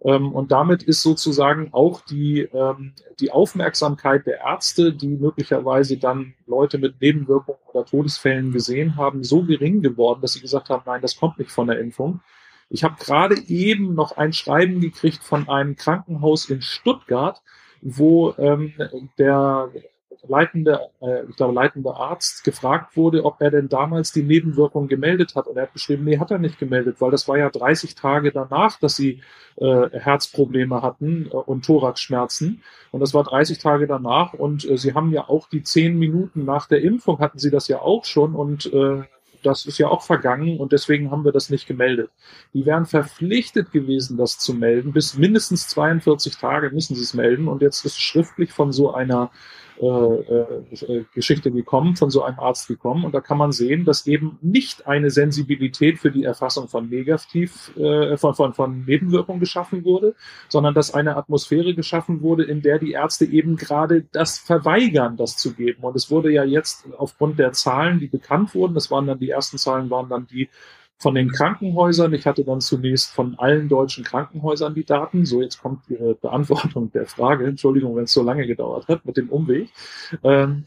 [0.00, 6.34] Ähm, und damit ist sozusagen auch die, ähm, die Aufmerksamkeit der Ärzte, die möglicherweise dann
[6.46, 11.02] Leute mit Nebenwirkungen oder Todesfällen gesehen haben, so gering geworden, dass sie gesagt haben, nein,
[11.02, 12.20] das kommt nicht von der Impfung.
[12.72, 17.42] Ich habe gerade eben noch ein Schreiben gekriegt von einem Krankenhaus in Stuttgart,
[17.82, 18.72] wo ähm,
[19.18, 19.68] der
[20.26, 25.34] leitende, äh, ich glaube, leitende Arzt gefragt wurde, ob er denn damals die Nebenwirkungen gemeldet
[25.34, 25.48] hat.
[25.48, 28.32] Und er hat geschrieben, nee, hat er nicht gemeldet, weil das war ja 30 Tage
[28.32, 29.20] danach, dass sie
[29.56, 32.62] äh, Herzprobleme hatten äh, und Thoraxschmerzen.
[32.90, 34.32] Und das war 30 Tage danach.
[34.32, 37.68] Und äh, sie haben ja auch die zehn Minuten nach der Impfung hatten sie das
[37.68, 38.34] ja auch schon.
[38.34, 39.02] Und äh,
[39.42, 42.10] das ist ja auch vergangen und deswegen haben wir das nicht gemeldet.
[42.54, 44.92] Die wären verpflichtet gewesen, das zu melden.
[44.92, 49.30] Bis mindestens 42 Tage müssen sie es melden und jetzt ist schriftlich von so einer
[51.14, 53.04] Geschichte gekommen, von so einem Arzt gekommen.
[53.04, 57.76] Und da kann man sehen, dass eben nicht eine Sensibilität für die Erfassung von Negativ,
[57.76, 60.14] äh, von, von, von Nebenwirkungen geschaffen wurde,
[60.48, 65.36] sondern dass eine Atmosphäre geschaffen wurde, in der die Ärzte eben gerade das verweigern, das
[65.36, 65.82] zu geben.
[65.82, 69.30] Und es wurde ja jetzt aufgrund der Zahlen, die bekannt wurden, das waren dann die
[69.30, 70.48] ersten Zahlen, waren dann die
[70.98, 72.12] von den Krankenhäusern.
[72.14, 75.24] Ich hatte dann zunächst von allen deutschen Krankenhäusern die Daten.
[75.24, 77.46] So, jetzt kommt die Beantwortung der Frage.
[77.46, 79.70] Entschuldigung, wenn es so lange gedauert hat mit dem Umweg.
[80.22, 80.64] Ähm,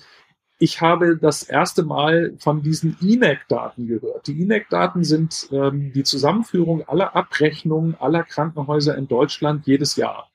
[0.57, 4.27] ich habe das erste Mal von diesen INEC-Daten gehört.
[4.27, 10.29] Die INEC-Daten sind ähm, die Zusammenführung aller Abrechnungen aller Krankenhäuser in Deutschland jedes Jahr.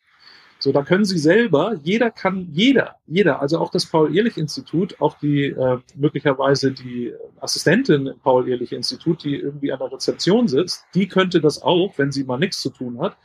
[0.63, 5.47] So, da können Sie selber, jeder kann, jeder, jeder, also auch das Paul-Ehrlich-Institut, auch die
[5.47, 11.63] äh, möglicherweise die Assistentin im Paul-Ehrlich-Institut, die irgendwie an der Rezeption sitzt, die könnte das
[11.63, 13.17] auch, wenn sie mal nichts zu tun hat,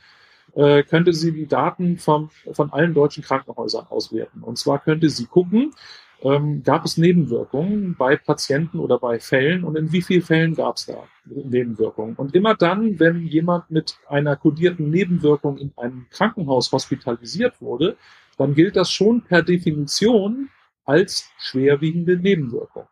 [0.56, 4.42] äh, könnte sie die Daten vom, von allen deutschen Krankenhäusern auswerten.
[4.42, 5.74] Und zwar könnte sie gucken,
[6.22, 10.78] ähm, gab es Nebenwirkungen bei Patienten oder bei Fällen und in wie vielen Fällen gab
[10.78, 12.16] es da Nebenwirkungen?
[12.16, 17.98] Und immer dann, wenn jemand mit einer kodierten Nebenwirkung in einem Krankenhaus hospitalisiert wurde,
[18.38, 20.50] dann gilt das schon per Definition
[20.86, 22.88] als schwerwiegende Nebenwirkung.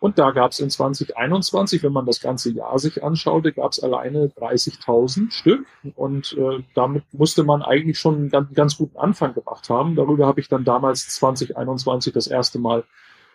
[0.00, 3.82] Und da gab es in 2021, wenn man das ganze Jahr sich anschaute, gab es
[3.82, 5.66] alleine 30.000 Stück.
[5.96, 9.96] Und äh, damit musste man eigentlich schon einen ganz, ganz guten Anfang gemacht haben.
[9.96, 12.84] Darüber habe ich dann damals 2021 das erste Mal,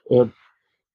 [0.10, 0.26] äh,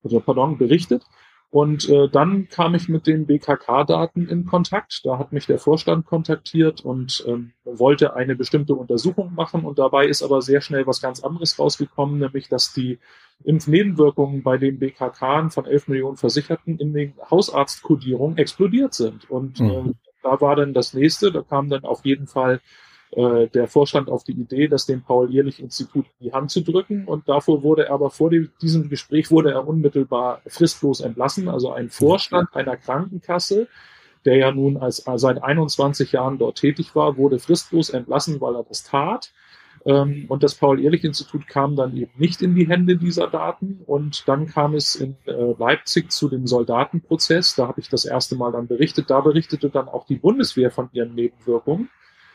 [0.02, 1.04] also, pardon, berichtet.
[1.50, 5.00] Und äh, dann kam ich mit den BKK-Daten in Kontakt.
[5.04, 9.64] Da hat mich der Vorstand kontaktiert und ähm, wollte eine bestimmte Untersuchung machen.
[9.64, 12.98] Und dabei ist aber sehr schnell was ganz anderes rausgekommen, nämlich dass die
[13.44, 19.30] Impfnebenwirkungen bei den BKK von 11 Millionen Versicherten in den Hausarztkodierungen explodiert sind.
[19.30, 19.70] Und mhm.
[19.70, 22.60] äh, da war dann das nächste, da kam dann auf jeden Fall
[23.12, 27.06] äh, der Vorstand auf die Idee, das dem Paul-Ehrlich-Institut in die Hand zu drücken.
[27.06, 31.48] Und davor wurde er aber vor dem, diesem Gespräch wurde er unmittelbar fristlos entlassen.
[31.48, 33.68] Also ein Vorstand einer Krankenkasse,
[34.24, 38.56] der ja nun als, als seit 21 Jahren dort tätig war, wurde fristlos entlassen, weil
[38.56, 39.32] er das tat.
[39.84, 43.80] Ähm, und das Paul-Ehrlich-Institut kam dann eben nicht in die Hände dieser Daten.
[43.86, 47.54] Und dann kam es in äh, Leipzig zu dem Soldatenprozess.
[47.54, 49.10] Da habe ich das erste Mal dann berichtet.
[49.10, 51.88] Da berichtete dann auch die Bundeswehr von ihren Nebenwirkungen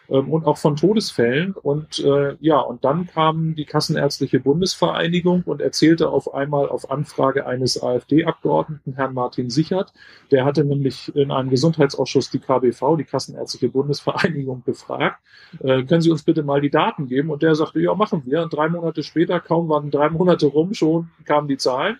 [0.09, 1.53] ähm, und auch von Todesfällen.
[1.53, 7.45] Und äh, ja, und dann kam die Kassenärztliche Bundesvereinigung und erzählte auf einmal auf Anfrage
[7.45, 9.93] eines AfD-Abgeordneten, Herrn Martin Sichert,
[10.31, 15.19] der hatte nämlich in einem Gesundheitsausschuss die KBV, die Kassenärztliche Bundesvereinigung, befragt,
[15.59, 17.29] äh, können Sie uns bitte mal die Daten geben?
[17.29, 18.43] Und der sagte, ja, machen wir.
[18.43, 21.97] Und drei Monate später, kaum waren drei Monate rum, schon kamen die Zahlen.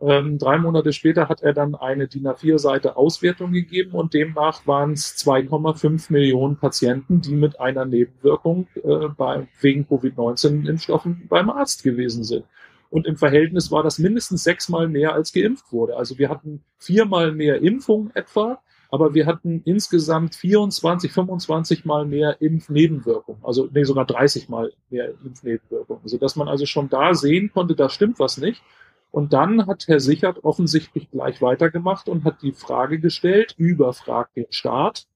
[0.00, 4.92] Ähm, drei Monate später hat er dann eine DIN A4-Seite Auswertung gegeben und demnach waren
[4.92, 12.24] es 2,5 Millionen Patienten, die mit einer Nebenwirkung äh, bei, wegen Covid-19-Impfstoffen beim Arzt gewesen
[12.24, 12.44] sind.
[12.88, 15.96] Und im Verhältnis war das mindestens sechsmal mehr als geimpft wurde.
[15.96, 22.40] Also wir hatten viermal mehr Impfung etwa, aber wir hatten insgesamt 24, 25 mal mehr
[22.42, 23.40] Impfnebenwirkungen.
[23.42, 26.02] Also nee, sogar 30 mal mehr Impfnebenwirkungen.
[26.02, 28.62] Also dass man also schon da sehen konnte, da stimmt was nicht.
[29.10, 34.46] Und dann hat Herr Sichert offensichtlich gleich weitergemacht und hat die Frage gestellt, überfragt den
[34.50, 35.06] Staat,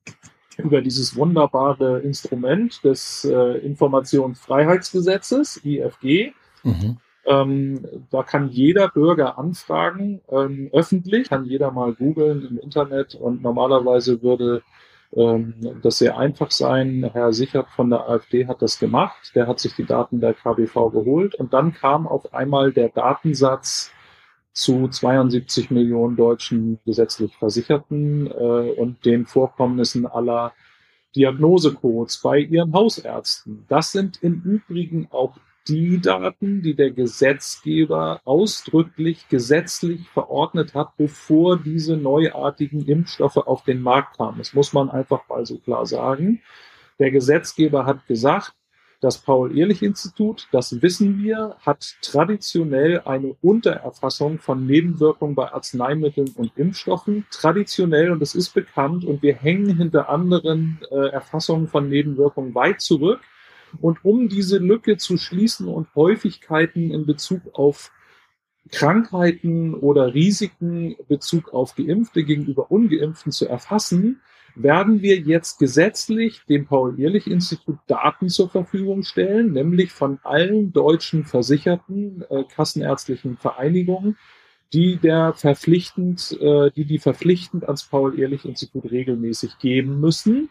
[0.59, 6.33] über dieses wunderbare Instrument des äh, Informationsfreiheitsgesetzes, IFG.
[6.62, 6.99] Mhm.
[7.27, 13.42] Ähm, da kann jeder Bürger anfragen, ähm, öffentlich, kann jeder mal googeln im Internet und
[13.42, 14.62] normalerweise würde
[15.14, 17.11] ähm, das sehr einfach sein.
[17.12, 20.92] Herr Sichert von der AfD hat das gemacht, der hat sich die Daten der KBV
[20.92, 23.90] geholt und dann kam auf einmal der Datensatz
[24.57, 30.55] zu 72 Millionen deutschen gesetzlich Versicherten äh, und den Vorkommnissen aller
[31.14, 33.66] Diagnosecodes bei ihren Hausärzten.
[33.69, 35.37] Das sind im Übrigen auch
[35.69, 43.83] die Daten, die der Gesetzgeber ausdrücklich gesetzlich verordnet hat, bevor diese neuartigen Impfstoffe auf den
[43.83, 44.38] Markt kamen.
[44.38, 46.40] Das muss man einfach mal so klar sagen.
[46.99, 48.55] Der Gesetzgeber hat gesagt,
[49.01, 57.27] das Paul-Ehrlich-Institut, das wissen wir, hat traditionell eine Untererfassung von Nebenwirkungen bei Arzneimitteln und Impfstoffen.
[57.31, 62.81] Traditionell, und das ist bekannt, und wir hängen hinter anderen äh, Erfassungen von Nebenwirkungen weit
[62.81, 63.21] zurück.
[63.81, 67.91] Und um diese Lücke zu schließen und Häufigkeiten in Bezug auf
[68.71, 74.21] Krankheiten oder Risiken Bezug auf Geimpfte gegenüber Ungeimpften zu erfassen,
[74.57, 82.25] werden wir jetzt gesetzlich dem Paul-Ehrlich-Institut Daten zur Verfügung stellen, nämlich von allen deutschen versicherten
[82.31, 84.16] äh, kassenärztlichen Vereinigungen,
[84.73, 90.51] die der verpflichtend, äh, die die verpflichtend ans Paul-Ehrlich-Institut regelmäßig geben müssen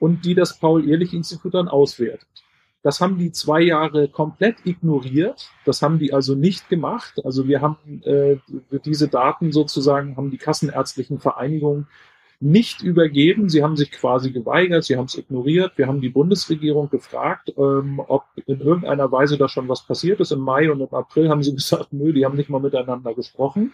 [0.00, 2.28] und die das Paul-Ehrlich-Institut dann auswertet.
[2.82, 5.50] Das haben die zwei Jahre komplett ignoriert.
[5.64, 7.20] Das haben die also nicht gemacht.
[7.24, 8.36] Also wir haben äh,
[8.84, 11.88] diese Daten sozusagen, haben die kassenärztlichen Vereinigungen
[12.40, 13.48] nicht übergeben.
[13.48, 15.72] Sie haben sich quasi geweigert, sie haben es ignoriert.
[15.76, 20.32] Wir haben die Bundesregierung gefragt, ähm, ob in irgendeiner Weise da schon was passiert ist.
[20.32, 23.72] Im Mai und im April haben sie gesagt, nö, die haben nicht mal miteinander gesprochen.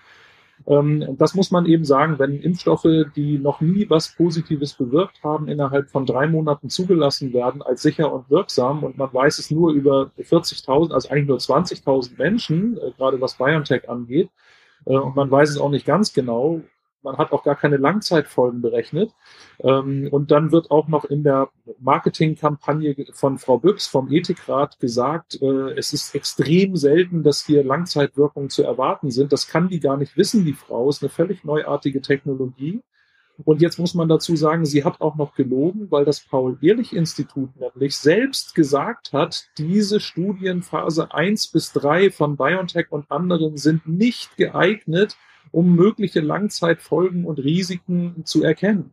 [0.67, 5.49] Ähm, das muss man eben sagen, wenn Impfstoffe, die noch nie was Positives bewirkt haben,
[5.49, 9.73] innerhalb von drei Monaten zugelassen werden als sicher und wirksam und man weiß es nur
[9.73, 14.31] über 40.000, also eigentlich nur 20.000 Menschen, äh, gerade was BioNTech angeht,
[14.87, 16.61] äh, und man weiß es auch nicht ganz genau,
[17.03, 19.15] man hat auch gar keine Langzeitfolgen berechnet.
[19.61, 25.41] Ähm, und dann wird auch noch in der Marketingkampagne von Frau Büchs vom Ethikrat gesagt,
[25.43, 29.33] äh, es ist extrem selten, dass hier Langzeitwirkungen zu erwarten sind.
[29.33, 30.89] Das kann die gar nicht wissen, die Frau.
[30.89, 32.83] Ist eine völlig neuartige Technologie.
[33.45, 37.97] Und jetzt muss man dazu sagen, sie hat auch noch gelogen, weil das Paul-Ehrlich-Institut nämlich
[37.97, 45.17] selbst gesagt hat, diese Studienphase 1 bis 3 von BioNTech und anderen sind nicht geeignet,
[45.53, 48.93] um mögliche Langzeitfolgen und Risiken zu erkennen.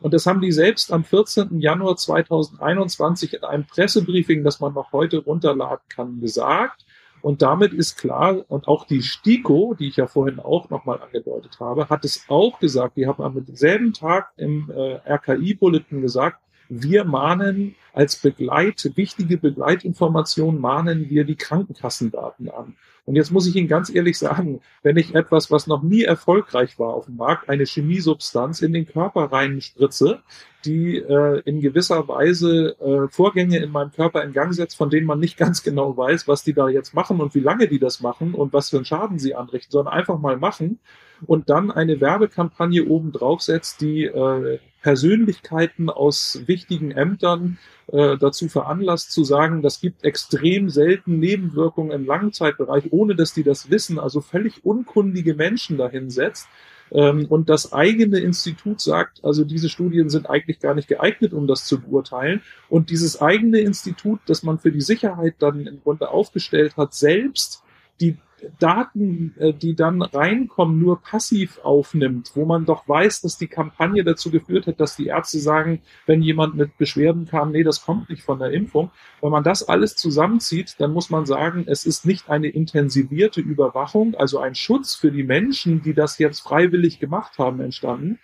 [0.00, 1.60] Und das haben die selbst am 14.
[1.60, 6.84] Januar 2021 in einem Pressebriefing, das man noch heute runterladen kann, gesagt.
[7.22, 11.58] Und damit ist klar, und auch die STIKO, die ich ja vorhin auch nochmal angedeutet
[11.58, 16.38] habe, hat es auch gesagt, die haben am selben Tag im äh, RKI-Bulletin gesagt,
[16.68, 22.76] wir mahnen als Begleit, wichtige Begleitinformation mahnen wir die Krankenkassendaten an.
[23.06, 26.78] Und jetzt muss ich Ihnen ganz ehrlich sagen, wenn ich etwas, was noch nie erfolgreich
[26.78, 30.22] war auf dem Markt, eine Chemiesubstanz in den Körper reinspritze,
[30.64, 35.06] die äh, in gewisser Weise äh, Vorgänge in meinem Körper in Gang setzt, von denen
[35.06, 38.00] man nicht ganz genau weiß, was die da jetzt machen und wie lange die das
[38.00, 40.78] machen und was für einen Schaden sie anrichten, sondern einfach mal machen
[41.26, 48.50] und dann eine Werbekampagne oben drauf setzt, die äh, Persönlichkeiten aus wichtigen Ämtern äh, dazu
[48.50, 53.98] veranlasst zu sagen, das gibt extrem selten Nebenwirkungen im Langzeitbereich, ohne dass die das wissen,
[53.98, 56.48] also völlig unkundige Menschen dahinsetzt.
[56.92, 61.46] Ähm, und das eigene Institut sagt, also diese Studien sind eigentlich gar nicht geeignet, um
[61.46, 62.42] das zu beurteilen.
[62.68, 67.62] Und dieses eigene Institut, das man für die Sicherheit dann im Grunde aufgestellt hat, selbst
[68.02, 68.18] die
[68.58, 74.04] Daten, äh, die dann reinkommen, nur passiv aufnimmt, wo man doch weiß, dass die Kampagne
[74.04, 78.10] dazu geführt hat, dass die Ärzte sagen, wenn jemand mit Beschwerden kam, nee, das kommt
[78.10, 78.90] nicht von der Impfung.
[79.20, 84.14] Wenn man das alles zusammenzieht, dann muss man sagen, es ist nicht eine intensivierte Überwachung,
[84.14, 88.18] also ein Schutz für die Menschen, die das jetzt freiwillig gemacht haben, entstanden,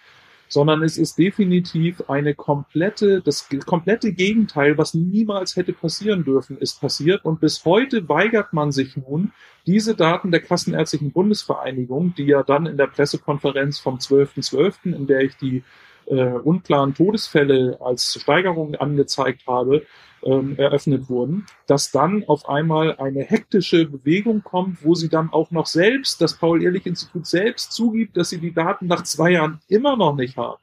[0.51, 6.81] sondern es ist definitiv eine komplette, das komplette Gegenteil, was niemals hätte passieren dürfen, ist
[6.81, 7.25] passiert.
[7.25, 9.33] Und bis heute weigert man sich nun,
[9.67, 15.07] diese Daten der Kassenärztlichen Bundesvereinigung, die ja dann in der Pressekonferenz vom 12.12., .12., in
[15.07, 15.63] der ich die
[16.07, 19.87] äh, unklaren Todesfälle als Steigerung angezeigt habe,
[20.25, 25.51] ähm, eröffnet wurden, dass dann auf einmal eine hektische Bewegung kommt, wo sie dann auch
[25.51, 30.15] noch selbst, das Paul-Ehrlich-Institut selbst zugibt, dass sie die Daten nach zwei Jahren immer noch
[30.15, 30.63] nicht haben.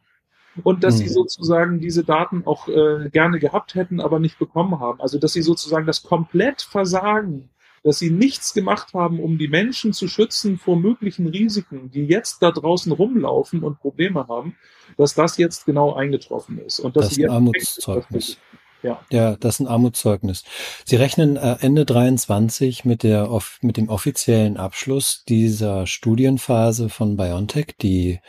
[0.63, 0.99] Und dass mhm.
[0.99, 4.99] sie sozusagen diese Daten auch äh, gerne gehabt hätten, aber nicht bekommen haben.
[5.01, 7.49] Also dass sie sozusagen das komplett versagen,
[7.83, 12.41] dass sie nichts gemacht haben, um die Menschen zu schützen vor möglichen Risiken, die jetzt
[12.41, 14.55] da draußen rumlaufen und Probleme haben,
[14.97, 16.79] dass das jetzt genau eingetroffen ist.
[16.79, 18.37] Und dass das ist ein Armutszeugnis.
[18.83, 18.99] Ja.
[19.09, 20.43] ja, das ist ein Armutszeugnis.
[20.85, 23.29] Sie rechnen äh, Ende 23 mit der
[23.61, 28.19] mit dem offiziellen Abschluss dieser Studienphase von BioNTech, die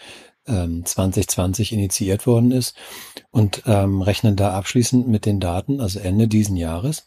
[0.46, 2.76] ähm, 2020 initiiert worden ist
[3.30, 7.04] und ähm, rechnen da abschließend mit den Daten, also Ende diesen Jahres.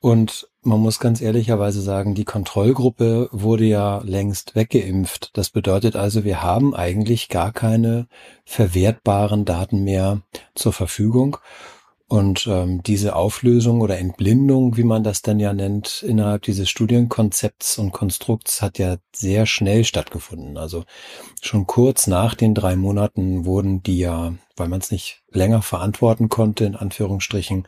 [0.00, 5.30] Und man muss ganz ehrlicherweise sagen, die Kontrollgruppe wurde ja längst weggeimpft.
[5.32, 8.06] Das bedeutet also, wir haben eigentlich gar keine
[8.44, 10.20] verwertbaren Daten mehr
[10.54, 11.38] zur Verfügung.
[12.06, 17.78] Und ähm, diese Auflösung oder Entblindung, wie man das dann ja nennt, innerhalb dieses Studienkonzepts
[17.78, 20.58] und Konstrukts hat ja sehr schnell stattgefunden.
[20.58, 20.84] Also
[21.40, 26.28] schon kurz nach den drei Monaten wurden die ja, weil man es nicht länger verantworten
[26.28, 27.66] konnte, in Anführungsstrichen,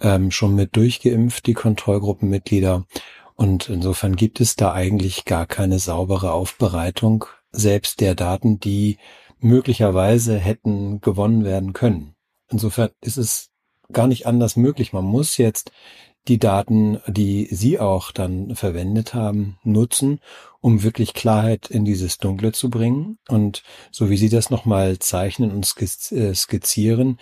[0.00, 2.86] ähm, schon mit durchgeimpft, die Kontrollgruppenmitglieder.
[3.34, 8.98] Und insofern gibt es da eigentlich gar keine saubere Aufbereitung selbst der Daten, die
[9.40, 12.14] möglicherweise hätten gewonnen werden können.
[12.48, 13.51] Insofern ist es
[13.92, 14.92] gar nicht anders möglich.
[14.92, 15.72] Man muss jetzt
[16.28, 20.20] die Daten, die Sie auch dann verwendet haben, nutzen,
[20.60, 23.18] um wirklich Klarheit in dieses Dunkle zu bringen.
[23.28, 25.66] Und so wie Sie das nochmal zeichnen und
[26.12, 27.18] äh, skizzieren,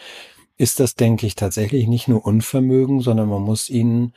[0.59, 4.12] ist das, denke ich, tatsächlich nicht nur Unvermögen, sondern man muss ihnen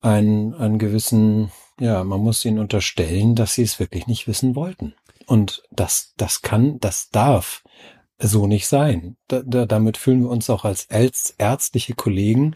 [0.00, 4.94] einen, einen gewissen, ja, man muss ihnen unterstellen, dass sie es wirklich nicht wissen wollten.
[5.26, 7.62] Und das, das kann, das darf
[8.28, 9.16] so nicht sein.
[9.28, 10.86] Da, da, damit fühlen wir uns auch als
[11.38, 12.54] ärztliche Kollegen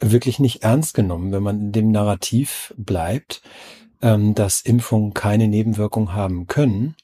[0.00, 3.42] wirklich nicht ernst genommen, wenn man in dem Narrativ bleibt,
[4.02, 6.94] ähm, dass Impfungen keine Nebenwirkung haben können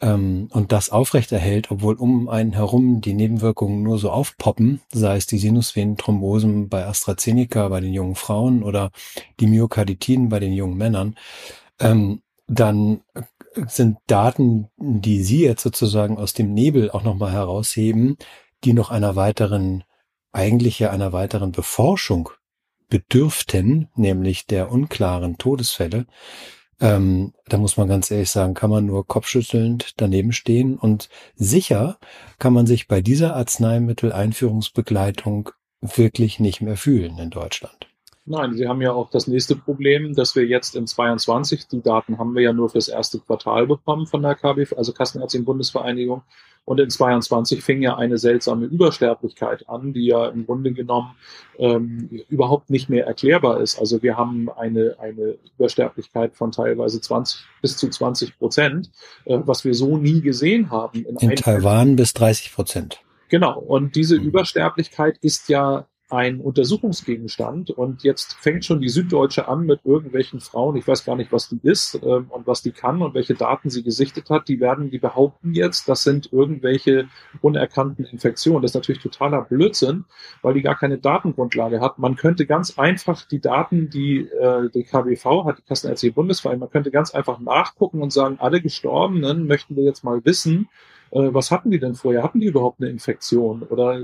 [0.00, 5.26] ähm, und das aufrechterhält, obwohl um einen herum die Nebenwirkungen nur so aufpoppen, sei es
[5.26, 8.90] die Sinusvenenthrombosen bei AstraZeneca bei den jungen Frauen oder
[9.40, 11.16] die Myokarditiden bei den jungen Männern,
[11.80, 13.02] ähm, dann
[13.66, 18.16] sind Daten, die Sie jetzt sozusagen aus dem Nebel auch nochmal herausheben,
[18.64, 19.84] die noch einer weiteren,
[20.32, 22.30] eigentlich ja einer weiteren Beforschung
[22.88, 26.06] bedürften, nämlich der unklaren Todesfälle.
[26.80, 31.98] Ähm, da muss man ganz ehrlich sagen, kann man nur kopfschüttelnd daneben stehen und sicher
[32.38, 37.87] kann man sich bei dieser Arzneimitteleinführungsbegleitung wirklich nicht mehr fühlen in Deutschland.
[38.28, 42.18] Nein, Sie haben ja auch das nächste Problem, dass wir jetzt in 22, die Daten
[42.18, 46.22] haben wir ja nur fürs erste Quartal bekommen von der KBV, also Kassenärztlichen Bundesvereinigung.
[46.66, 51.14] Und in 22 fing ja eine seltsame Übersterblichkeit an, die ja im Grunde genommen
[51.56, 53.78] ähm, überhaupt nicht mehr erklärbar ist.
[53.78, 58.90] Also wir haben eine, eine Übersterblichkeit von teilweise 20 bis zu 20 Prozent,
[59.24, 61.06] äh, was wir so nie gesehen haben.
[61.06, 63.00] In, in Taiwan bis 30 Prozent.
[63.30, 63.58] Genau.
[63.58, 64.26] Und diese mhm.
[64.26, 70.76] Übersterblichkeit ist ja ein Untersuchungsgegenstand und jetzt fängt schon die Süddeutsche an mit irgendwelchen Frauen,
[70.76, 73.68] ich weiß gar nicht, was die ist ähm, und was die kann und welche Daten
[73.68, 77.08] sie gesichtet hat, die werden, die behaupten jetzt, das sind irgendwelche
[77.42, 78.62] unerkannten Infektionen.
[78.62, 80.06] Das ist natürlich totaler Blödsinn,
[80.40, 81.98] weil die gar keine Datengrundlage hat.
[81.98, 86.70] Man könnte ganz einfach die Daten, die äh, die KBV hat, die Kassenärztliche Bundesverein, man
[86.70, 90.68] könnte ganz einfach nachgucken und sagen, alle Gestorbenen möchten wir jetzt mal wissen,
[91.10, 92.22] äh, was hatten die denn vorher?
[92.22, 93.62] Hatten die überhaupt eine Infektion?
[93.62, 94.02] Oder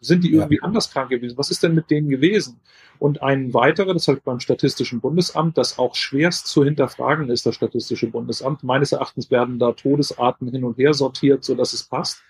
[0.00, 0.62] sind die irgendwie ja.
[0.62, 1.36] anders krank gewesen?
[1.38, 2.60] Was ist denn mit denen gewesen?
[2.98, 7.44] Und ein weiterer, das habe ich beim Statistischen Bundesamt, das auch schwerst zu hinterfragen ist,
[7.46, 8.62] das Statistische Bundesamt.
[8.62, 12.22] Meines Erachtens werden da Todesarten hin und her sortiert, so dass es passt.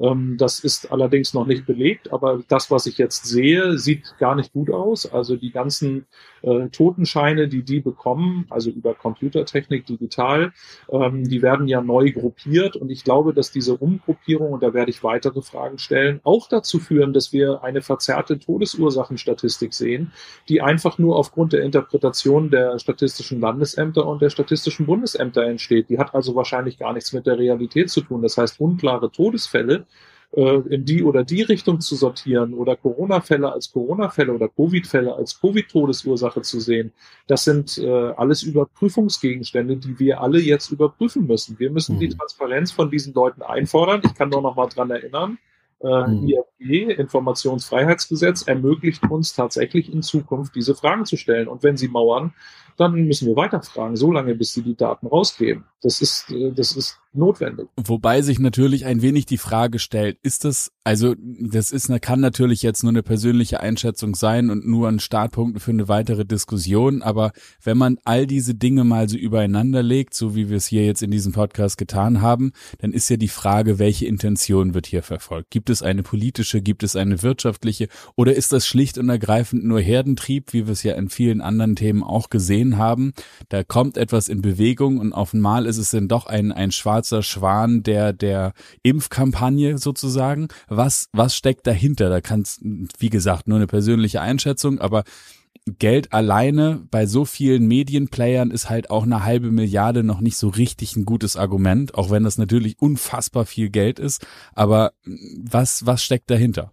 [0.00, 4.34] Ähm, das ist allerdings noch nicht belegt, aber das, was ich jetzt sehe, sieht gar
[4.34, 5.10] nicht gut aus.
[5.10, 6.06] Also die ganzen
[6.42, 10.52] äh, Totenscheine, die die bekommen, also über Computertechnik digital,
[10.90, 14.90] ähm, die werden ja neu gruppiert und ich glaube, dass diese Umgruppierung, und da werde
[14.90, 20.12] ich weitere Fragen stellen, auch dazu führen, dass wir eine verzerrte Todesursachenstatistik sehen,
[20.48, 25.88] die einfach nur aufgrund der Interpretation der statistischen Landesämter und der statistischen Bundesämter entsteht.
[25.88, 28.22] Die hat also wahrscheinlich gar nichts mit der Realität zu tun.
[28.22, 29.86] Das heißt, unklare Todesfälle
[30.32, 35.40] äh, in die oder die Richtung zu sortieren oder Corona-Fälle als Corona-Fälle oder Covid-Fälle als
[35.40, 36.92] Covid-Todesursache zu sehen,
[37.26, 41.58] das sind äh, alles Überprüfungsgegenstände, die wir alle jetzt überprüfen müssen.
[41.58, 42.00] Wir müssen mhm.
[42.00, 44.02] die Transparenz von diesen Leuten einfordern.
[44.04, 45.38] Ich kann nur noch mal dran erinnern,
[45.80, 46.28] äh, mhm.
[46.28, 51.48] IFG, Informationsfreiheitsgesetz, ermöglicht uns tatsächlich in Zukunft diese Fragen zu stellen.
[51.48, 52.34] Und wenn sie mauern,
[52.78, 55.64] dann müssen wir weiterfragen, so lange, bis sie die Daten rausgeben.
[55.82, 57.68] Das ist, äh, das ist notwendig.
[57.76, 62.62] Wobei sich natürlich ein wenig die Frage stellt, ist das, also das ist, kann natürlich
[62.62, 67.32] jetzt nur eine persönliche Einschätzung sein und nur ein Startpunkt für eine weitere Diskussion, aber
[67.62, 71.02] wenn man all diese Dinge mal so übereinander legt, so wie wir es hier jetzt
[71.02, 75.50] in diesem Podcast getan haben, dann ist ja die Frage, welche Intention wird hier verfolgt?
[75.50, 79.80] Gibt es eine politische, gibt es eine wirtschaftliche oder ist das schlicht und ergreifend nur
[79.80, 83.12] Herdentrieb, wie wir es ja in vielen anderen Themen auch gesehen haben?
[83.50, 87.22] Da kommt etwas in Bewegung und auf einmal ist es dann doch ein, ein schwarzer
[87.22, 90.48] Schwan der, der Impfkampagne sozusagen.
[90.78, 92.08] Was, was steckt dahinter?
[92.08, 95.02] Da kann es, wie gesagt, nur eine persönliche Einschätzung, aber
[95.66, 100.46] Geld alleine bei so vielen Medienplayern ist halt auch eine halbe Milliarde noch nicht so
[100.46, 104.24] richtig ein gutes Argument, auch wenn das natürlich unfassbar viel Geld ist.
[104.54, 106.72] Aber was, was steckt dahinter?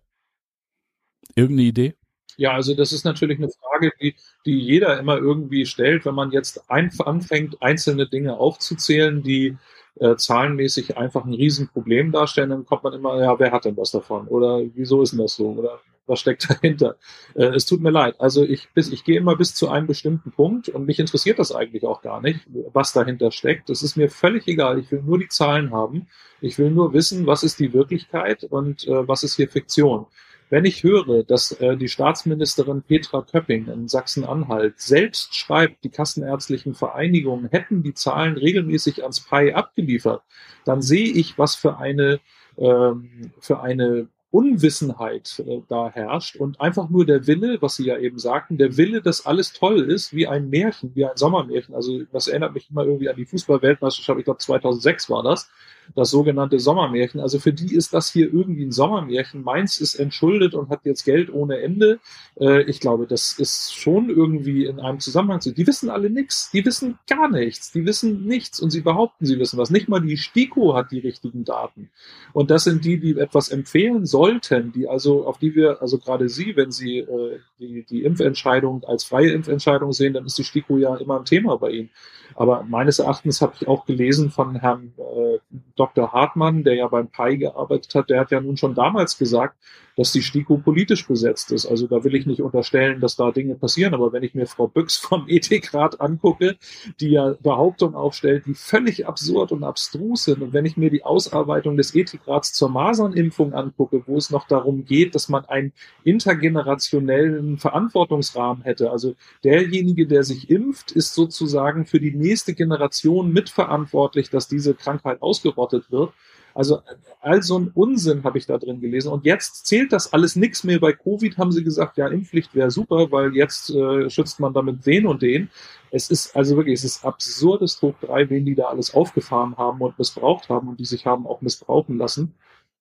[1.34, 1.95] Irgendeine Idee?
[2.38, 6.30] Ja, also das ist natürlich eine Frage, die, die jeder immer irgendwie stellt, wenn man
[6.30, 9.58] jetzt anfängt, einzelne Dinge aufzuzählen, die
[10.00, 13.91] äh, zahlenmäßig einfach ein Riesenproblem darstellen, dann kommt man immer, ja, wer hat denn was
[13.91, 14.28] davon?
[14.28, 15.52] Oder wieso ist denn das so?
[15.52, 16.98] Oder was steckt dahinter?
[17.34, 18.16] Äh, es tut mir leid.
[18.20, 21.54] Also ich, bis, ich gehe immer bis zu einem bestimmten Punkt und mich interessiert das
[21.54, 22.41] eigentlich auch gar nicht,
[22.74, 23.70] was dahinter steckt.
[23.70, 24.80] Das ist mir völlig egal.
[24.80, 26.08] Ich will nur die Zahlen haben.
[26.41, 30.06] Ich will nur wissen, was ist die Wirklichkeit und äh, was ist hier Fiktion.
[30.50, 36.76] Wenn ich höre, dass äh, die Staatsministerin Petra Köpping in Sachsen-Anhalt selbst schreibt, die kassenärztlichen
[36.76, 40.22] Vereinigungen hätten die Zahlen regelmäßig ans PI abgeliefert,
[40.64, 42.20] dann sehe ich, was für eine
[42.58, 47.98] ähm, für eine Unwissenheit äh, da herrscht und einfach nur der Wille, was Sie ja
[47.98, 51.74] eben sagten, der Wille, dass alles toll ist, wie ein Märchen, wie ein Sommermärchen.
[51.74, 55.50] Also das erinnert mich immer irgendwie an die Fußballweltmeisterschaft, ich glaube 2006 war das,
[55.94, 57.20] das sogenannte Sommermärchen.
[57.20, 59.44] Also für die ist das hier irgendwie ein Sommermärchen.
[59.44, 62.00] Meins ist entschuldet und hat jetzt Geld ohne Ende.
[62.40, 65.52] Äh, ich glaube, das ist schon irgendwie in einem Zusammenhang zu.
[65.52, 69.40] Die wissen alle nichts, die wissen gar nichts, die wissen nichts und sie behaupten, sie
[69.40, 69.70] wissen was.
[69.70, 71.90] Nicht mal die STIKO hat die richtigen Daten.
[72.34, 76.30] Und das sind die, die etwas empfehlen sollten, die also, auf die wir, also gerade
[76.30, 80.78] Sie, wenn Sie äh, die, die Impfentscheidung als freie Impfentscheidung sehen, dann ist die STIKO
[80.78, 81.90] ja immer ein Thema bei Ihnen.
[82.36, 85.40] Aber meines Erachtens habe ich auch gelesen von Herrn äh,
[85.76, 86.11] Dr.
[86.11, 89.57] Hartmann, der ja beim PI gearbeitet hat, der hat ja nun schon damals gesagt,
[89.96, 91.66] dass die STIKO politisch besetzt ist.
[91.66, 93.93] Also da will ich nicht unterstellen, dass da Dinge passieren.
[93.93, 96.58] Aber wenn ich mir Frau Büchs vom Ethikrat angucke,
[97.00, 101.04] die ja Behauptungen aufstellt, die völlig absurd und abstrus sind, und wenn ich mir die
[101.04, 105.72] Ausarbeitung des Ethikrats zur Masernimpfung angucke, wo es noch darum geht, dass man einen
[106.04, 114.30] intergenerationellen Verantwortungsrahmen hätte, also derjenige, der sich impft, ist sozusagen für die nächste Generation mitverantwortlich,
[114.30, 116.12] dass diese Krankheit ausgerottet wird.
[116.56, 116.82] Also
[117.22, 119.12] all so ein Unsinn habe ich da drin gelesen.
[119.12, 120.80] Und jetzt zählt das alles nichts mehr.
[120.80, 124.86] Bei Covid haben sie gesagt, ja, Impfpflicht wäre super, weil jetzt äh, schützt man damit
[124.86, 125.49] den und den.
[125.91, 129.82] Es ist also wirklich, es ist absurdes hoch drei, wen die da alles aufgefahren haben
[129.82, 132.34] und missbraucht haben und die sich haben auch missbrauchen lassen.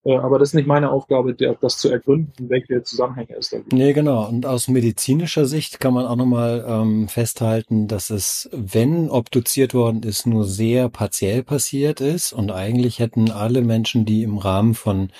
[0.05, 3.73] Äh, aber das ist nicht meine Aufgabe, das zu ergründen, welche Zusammenhänge es da gibt.
[3.73, 4.29] Nee, genau.
[4.29, 10.03] Und aus medizinischer Sicht kann man auch nochmal ähm, festhalten, dass es, wenn obduziert worden
[10.03, 12.33] ist, nur sehr partiell passiert ist.
[12.33, 15.11] Und eigentlich hätten alle Menschen, die im Rahmen von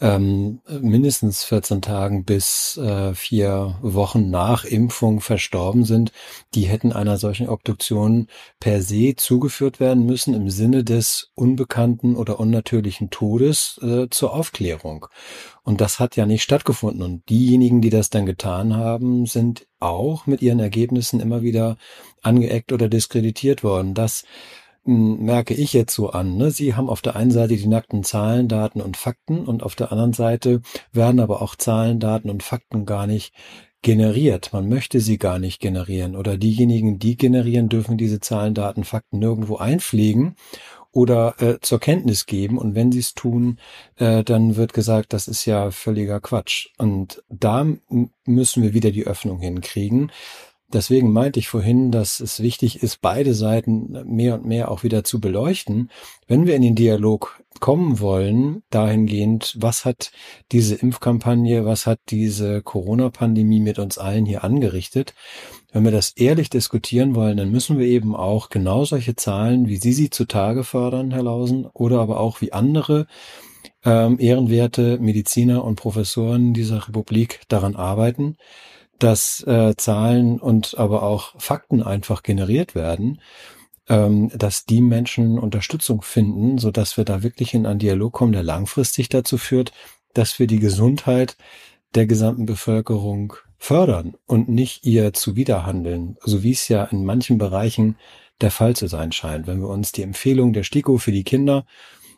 [0.00, 6.12] ähm, mindestens 14 Tagen bis äh, vier Wochen nach Impfung verstorben sind,
[6.54, 8.28] die hätten einer solchen Obduktion
[8.60, 15.06] per se zugeführt werden müssen im Sinne des unbekannten oder unnatürlichen Todes äh, zur Aufklärung.
[15.62, 17.02] Und das hat ja nicht stattgefunden.
[17.02, 21.76] Und diejenigen, die das dann getan haben, sind auch mit ihren Ergebnissen immer wieder
[22.22, 23.94] angeeckt oder diskreditiert worden.
[23.94, 24.24] Das
[24.84, 26.36] merke ich jetzt so an.
[26.36, 26.50] Ne?
[26.50, 29.92] Sie haben auf der einen Seite die nackten Zahlen, Daten und Fakten und auf der
[29.92, 30.60] anderen Seite
[30.92, 33.32] werden aber auch Zahlen, Daten und Fakten gar nicht
[33.82, 34.52] generiert.
[34.52, 39.18] Man möchte sie gar nicht generieren oder diejenigen, die generieren, dürfen diese Zahlen, Daten, Fakten
[39.18, 40.36] nirgendwo einpflegen
[40.90, 42.56] oder äh, zur Kenntnis geben.
[42.56, 43.58] Und wenn sie es tun,
[43.96, 46.68] äh, dann wird gesagt, das ist ja völliger Quatsch.
[46.78, 47.66] Und da
[48.24, 50.10] müssen wir wieder die Öffnung hinkriegen.
[50.74, 55.04] Deswegen meinte ich vorhin, dass es wichtig ist, beide Seiten mehr und mehr auch wieder
[55.04, 55.88] zu beleuchten.
[56.26, 60.10] Wenn wir in den Dialog kommen wollen, dahingehend, was hat
[60.50, 65.14] diese Impfkampagne, was hat diese Corona-Pandemie mit uns allen hier angerichtet?
[65.72, 69.76] Wenn wir das ehrlich diskutieren wollen, dann müssen wir eben auch genau solche Zahlen, wie
[69.76, 73.06] Sie sie zutage fördern, Herr Lausen, oder aber auch wie andere
[73.84, 78.36] ähm, ehrenwerte Mediziner und Professoren dieser Republik daran arbeiten,
[78.98, 83.20] dass äh, Zahlen und aber auch Fakten einfach generiert werden,
[83.88, 88.32] ähm, dass die Menschen Unterstützung finden, so dass wir da wirklich in einen Dialog kommen,
[88.32, 89.72] der langfristig dazu führt,
[90.14, 91.36] dass wir die Gesundheit
[91.94, 97.96] der gesamten Bevölkerung fördern und nicht ihr zuwiderhandeln, so wie es ja in manchen Bereichen
[98.40, 99.46] der Fall zu sein scheint.
[99.46, 101.66] Wenn wir uns die Empfehlung der STIKO für die Kinder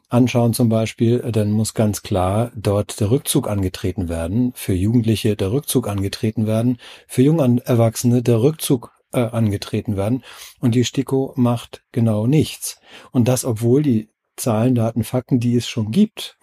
[0.08, 5.52] anschauen zum Beispiel, dann muss ganz klar dort der Rückzug angetreten werden, für Jugendliche der
[5.52, 6.78] Rückzug angetreten werden,
[7.08, 10.22] für junge Erwachsene der Rückzug äh, angetreten werden.
[10.60, 12.80] Und die STIKO macht genau nichts.
[13.10, 16.38] Und das, obwohl die Zahlen, Daten, Fakten, die es schon gibt,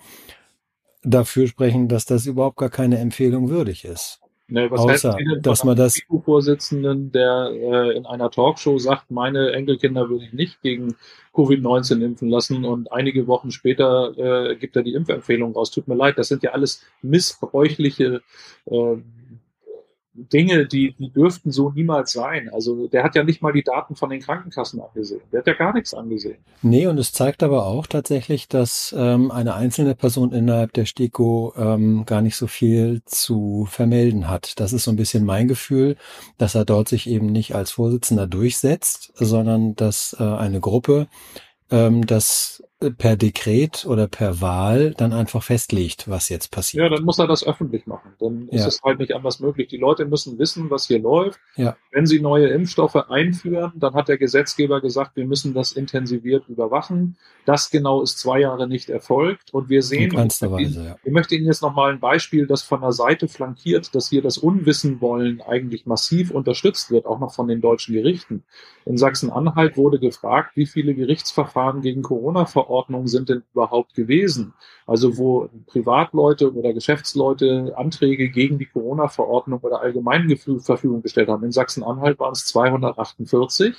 [1.03, 4.22] dafür sprechen, dass das überhaupt gar keine Empfehlung würdig ist.
[4.49, 10.09] Ne, was Außer, dass man das vorsitzenden der äh, in einer Talkshow sagt, meine Enkelkinder
[10.09, 10.95] würde ich nicht gegen
[11.33, 15.71] Covid-19 impfen lassen und einige Wochen später äh, gibt er die Impfempfehlung raus.
[15.71, 18.21] Tut mir leid, das sind ja alles missbräuchliche
[18.65, 18.95] äh,
[20.15, 22.49] Dinge, die, die dürften so niemals sein.
[22.53, 25.21] Also der hat ja nicht mal die Daten von den Krankenkassen angesehen.
[25.31, 26.37] Der hat ja gar nichts angesehen.
[26.61, 31.53] Nee, und es zeigt aber auch tatsächlich, dass ähm, eine einzelne Person innerhalb der STIKO
[31.57, 34.59] ähm, gar nicht so viel zu vermelden hat.
[34.59, 35.97] Das ist so ein bisschen mein Gefühl,
[36.37, 41.07] dass er dort sich eben nicht als Vorsitzender durchsetzt, sondern dass äh, eine Gruppe
[41.71, 46.83] ähm, das per Dekret oder per Wahl dann einfach festlegt, was jetzt passiert.
[46.83, 48.13] Ja, dann muss er das öffentlich machen.
[48.19, 48.67] Dann ist Ja.
[48.67, 49.67] es halt nicht anders möglich.
[49.67, 51.39] Die Leute müssen wissen, was hier läuft.
[51.55, 51.75] Ja.
[51.91, 57.17] Wenn sie neue Impfstoffe einführen, dann hat der Gesetzgeber gesagt, wir müssen das intensiviert überwachen.
[57.45, 59.53] Das genau ist zwei Jahre nicht erfolgt.
[59.53, 60.95] Und wir sehen, Weise, ja.
[61.03, 64.37] ich möchte Ihnen jetzt nochmal ein Beispiel, das von der Seite flankiert, dass hier das
[64.37, 68.43] Unwissen wollen eigentlich massiv unterstützt wird, auch noch von den deutschen Gerichten.
[68.85, 72.01] In Sachsen-Anhalt wurde gefragt, wie viele Gerichtsverfahren gegen
[72.73, 74.53] Corona-Verordnungen sind denn überhaupt gewesen?
[74.87, 81.43] Also wo Privatleute oder Geschäftsleute Anträge gegen die Corona-Verordnung oder Allgemeinverfügung gestellt haben.
[81.43, 83.75] In Sachsen-Anhalt waren es 248.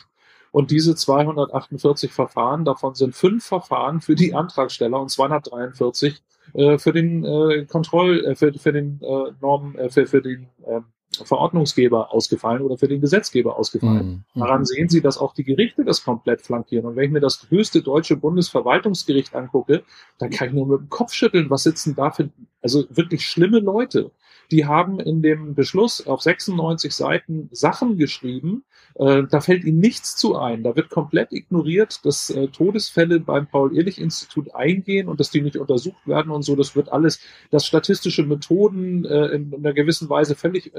[0.53, 6.23] Und diese 248 Verfahren, davon sind fünf Verfahren für die Antragsteller und 243
[6.55, 10.47] äh, für den äh, Kontroll, äh, für, für den äh, Norm, äh, für, für den
[10.65, 10.81] äh,
[11.23, 14.25] Verordnungsgeber ausgefallen oder für den Gesetzgeber ausgefallen.
[14.35, 14.41] Mhm.
[14.41, 16.87] Daran sehen Sie, dass auch die Gerichte das komplett flankieren.
[16.87, 19.85] Und wenn ich mir das höchste deutsche Bundesverwaltungsgericht angucke,
[20.19, 22.31] dann kann ich nur mit dem Kopf schütteln, was sitzen da für,
[22.63, 24.11] also wirklich schlimme Leute.
[24.51, 28.65] Die haben in dem Beschluss auf 96 Seiten Sachen geschrieben,
[28.97, 30.63] äh, da fällt ihnen nichts zu ein.
[30.63, 36.07] Da wird komplett ignoriert, dass äh, Todesfälle beim Paul-Ehrlich-Institut eingehen und dass die nicht untersucht
[36.07, 36.55] werden und so.
[36.55, 37.21] Das wird alles,
[37.51, 40.73] dass statistische Methoden äh, in, in einer gewissen Weise völlig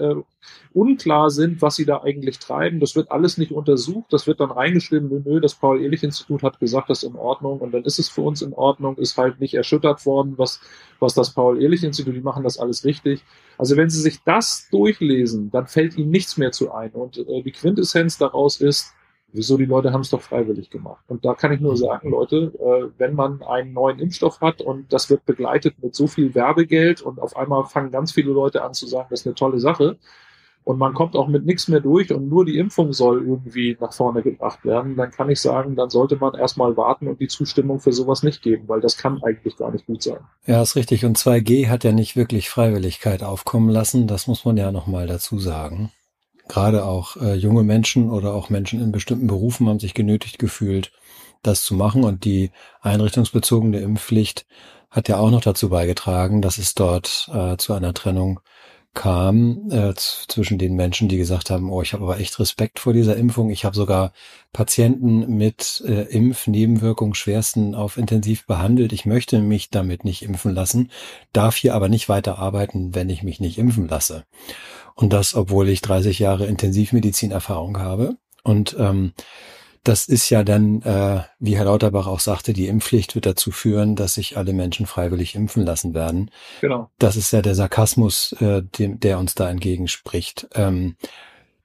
[0.74, 2.80] unklar sind, was sie da eigentlich treiben.
[2.80, 4.12] Das wird alles nicht untersucht.
[4.12, 7.74] Das wird dann reingeschrieben, nö, nö, das Paul-Ehrlich-Institut hat gesagt, das ist in Ordnung und
[7.74, 10.60] dann ist es für uns in Ordnung, ist halt nicht erschüttert worden, was,
[11.00, 13.24] was das Paul-Ehrlich-Institut, die machen das alles richtig.
[13.58, 16.92] Also wenn Sie sich das durchlesen, dann fällt Ihnen nichts mehr zu ein.
[16.92, 18.94] Und äh, die Quintessenz daraus ist,
[19.36, 21.04] wieso die Leute haben es doch freiwillig gemacht.
[21.08, 24.92] Und da kann ich nur sagen, Leute, äh, wenn man einen neuen Impfstoff hat und
[24.94, 28.74] das wird begleitet mit so viel Werbegeld und auf einmal fangen ganz viele Leute an
[28.74, 29.98] zu sagen, das ist eine tolle Sache,
[30.66, 33.94] und man kommt auch mit nichts mehr durch und nur die Impfung soll irgendwie nach
[33.94, 37.80] vorne gebracht werden, dann kann ich sagen, dann sollte man erstmal warten und die Zustimmung
[37.80, 40.18] für sowas nicht geben, weil das kann eigentlich gar nicht gut sein.
[40.48, 41.06] Ja, ist richtig.
[41.06, 44.08] Und 2G hat ja nicht wirklich Freiwilligkeit aufkommen lassen.
[44.08, 45.92] Das muss man ja nochmal dazu sagen.
[46.48, 50.92] Gerade auch äh, junge Menschen oder auch Menschen in bestimmten Berufen haben sich genötigt gefühlt,
[51.44, 52.04] das zu machen.
[52.04, 52.50] Und die
[52.82, 54.48] einrichtungsbezogene Impfpflicht
[54.90, 58.40] hat ja auch noch dazu beigetragen, dass es dort äh, zu einer Trennung
[58.96, 62.94] kam äh, zwischen den Menschen, die gesagt haben, oh, ich habe aber echt Respekt vor
[62.94, 63.52] dieser Impfung.
[63.52, 64.14] Ich habe sogar
[64.54, 68.94] Patienten mit äh, Impfnebenwirkungen schwersten auf intensiv behandelt.
[68.94, 70.90] Ich möchte mich damit nicht impfen lassen,
[71.34, 74.24] darf hier aber nicht weiter arbeiten, wenn ich mich nicht impfen lasse.
[74.96, 78.16] Und das, obwohl ich 30 Jahre Intensivmedizinerfahrung habe.
[78.44, 79.12] Und ähm,
[79.88, 83.96] das ist ja dann, äh, wie Herr Lauterbach auch sagte, die Impfpflicht wird dazu führen,
[83.96, 86.32] dass sich alle Menschen freiwillig impfen lassen werden.
[86.60, 86.90] Genau.
[86.98, 90.48] Das ist ja der Sarkasmus, äh, dem, der uns da entgegenspricht.
[90.56, 90.96] Ähm,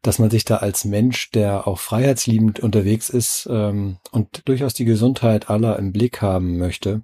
[0.02, 4.86] dass man sich da als Mensch, der auch freiheitsliebend unterwegs ist ähm, und durchaus die
[4.86, 7.02] Gesundheit aller im Blick haben möchte,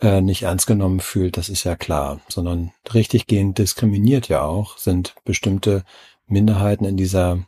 [0.00, 5.14] äh, nicht ernst genommen fühlt, das ist ja klar, sondern richtiggehend diskriminiert ja auch, sind
[5.24, 5.84] bestimmte
[6.26, 7.44] Minderheiten in dieser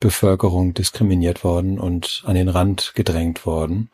[0.00, 3.90] Bevölkerung diskriminiert worden und an den Rand gedrängt worden,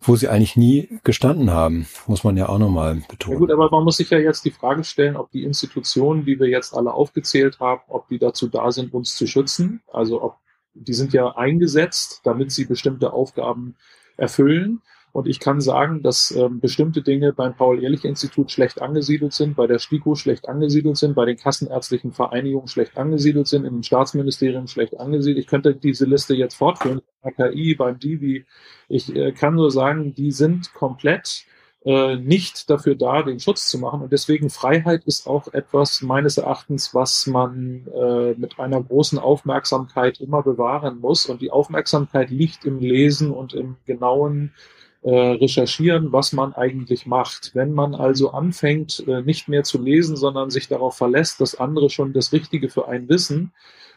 [0.00, 3.38] wo sie eigentlich nie gestanden haben, muss man ja auch nochmal Ja betonen.
[3.38, 6.48] gut, aber man muss sich ja jetzt die Frage stellen, ob die Institutionen, die wir
[6.48, 9.82] jetzt alle aufgezählt haben, ob die dazu da sind, uns zu schützen.
[9.92, 10.36] Also ob
[10.74, 13.76] die sind ja eingesetzt, damit sie bestimmte Aufgaben
[14.16, 14.80] erfüllen.
[15.12, 19.78] Und ich kann sagen, dass ähm, bestimmte Dinge beim Paul-Ehrlich-Institut schlecht angesiedelt sind, bei der
[19.78, 25.44] STIKO schlecht angesiedelt sind, bei den kassenärztlichen Vereinigungen schlecht angesiedelt sind, im Staatsministerium schlecht angesiedelt.
[25.44, 28.46] Ich könnte diese Liste jetzt fortführen, AKI, beim Divi.
[28.88, 31.44] Ich äh, kann nur sagen, die sind komplett
[31.84, 34.02] äh, nicht dafür da, den Schutz zu machen.
[34.02, 40.20] Und deswegen Freiheit ist auch etwas meines Erachtens, was man äh, mit einer großen Aufmerksamkeit
[40.20, 41.26] immer bewahren muss.
[41.26, 44.52] Und die Aufmerksamkeit liegt im Lesen und im genauen
[45.10, 47.54] recherchieren, was man eigentlich macht.
[47.54, 51.90] Wenn man also anfängt, äh, nicht mehr zu lesen, sondern sich darauf verlässt, dass andere
[51.90, 53.52] schon das Richtige für einen wissen,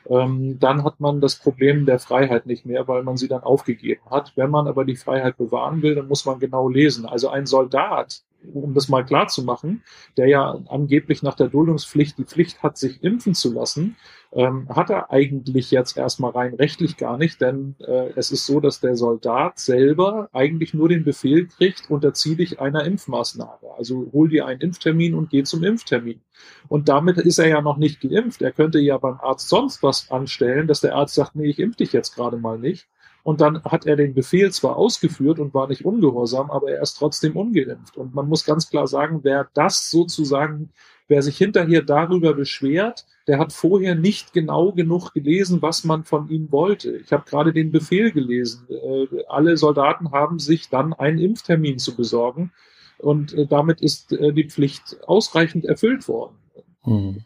[0.09, 4.01] ähm, dann hat man das Problem der Freiheit nicht mehr, weil man sie dann aufgegeben
[4.09, 4.33] hat.
[4.35, 7.05] Wenn man aber die Freiheit bewahren will, dann muss man genau lesen.
[7.05, 8.21] Also ein Soldat,
[8.53, 9.83] um das mal klar zu machen,
[10.17, 13.95] der ja angeblich nach der Duldungspflicht die Pflicht hat, sich impfen zu lassen,
[14.35, 18.59] ähm, hat er eigentlich jetzt erstmal rein rechtlich gar nicht, denn äh, es ist so,
[18.59, 23.71] dass der Soldat selber eigentlich nur den Befehl kriegt, unterzieh dich einer Impfmaßnahme.
[23.77, 26.21] Also hol dir einen Impftermin und geh zum Impftermin.
[26.67, 28.41] Und damit ist er ja noch nicht geimpft.
[28.41, 31.77] Er könnte ja beim Arzt sonst was anstellen, dass der Arzt sagt, nee, ich impf
[31.77, 32.87] dich jetzt gerade mal nicht.
[33.25, 36.93] Und dann hat er den Befehl zwar ausgeführt und war nicht ungehorsam, aber er ist
[36.93, 37.97] trotzdem ungeimpft.
[37.97, 40.69] Und man muss ganz klar sagen, wer das sozusagen
[41.07, 46.29] Wer sich hinterher darüber beschwert, der hat vorher nicht genau genug gelesen, was man von
[46.29, 46.97] ihm wollte.
[46.97, 48.67] Ich habe gerade den Befehl gelesen.
[48.69, 52.51] Äh, alle Soldaten haben sich dann einen Impftermin zu besorgen
[52.97, 56.37] und äh, damit ist äh, die Pflicht ausreichend erfüllt worden.
[56.83, 57.25] Mhm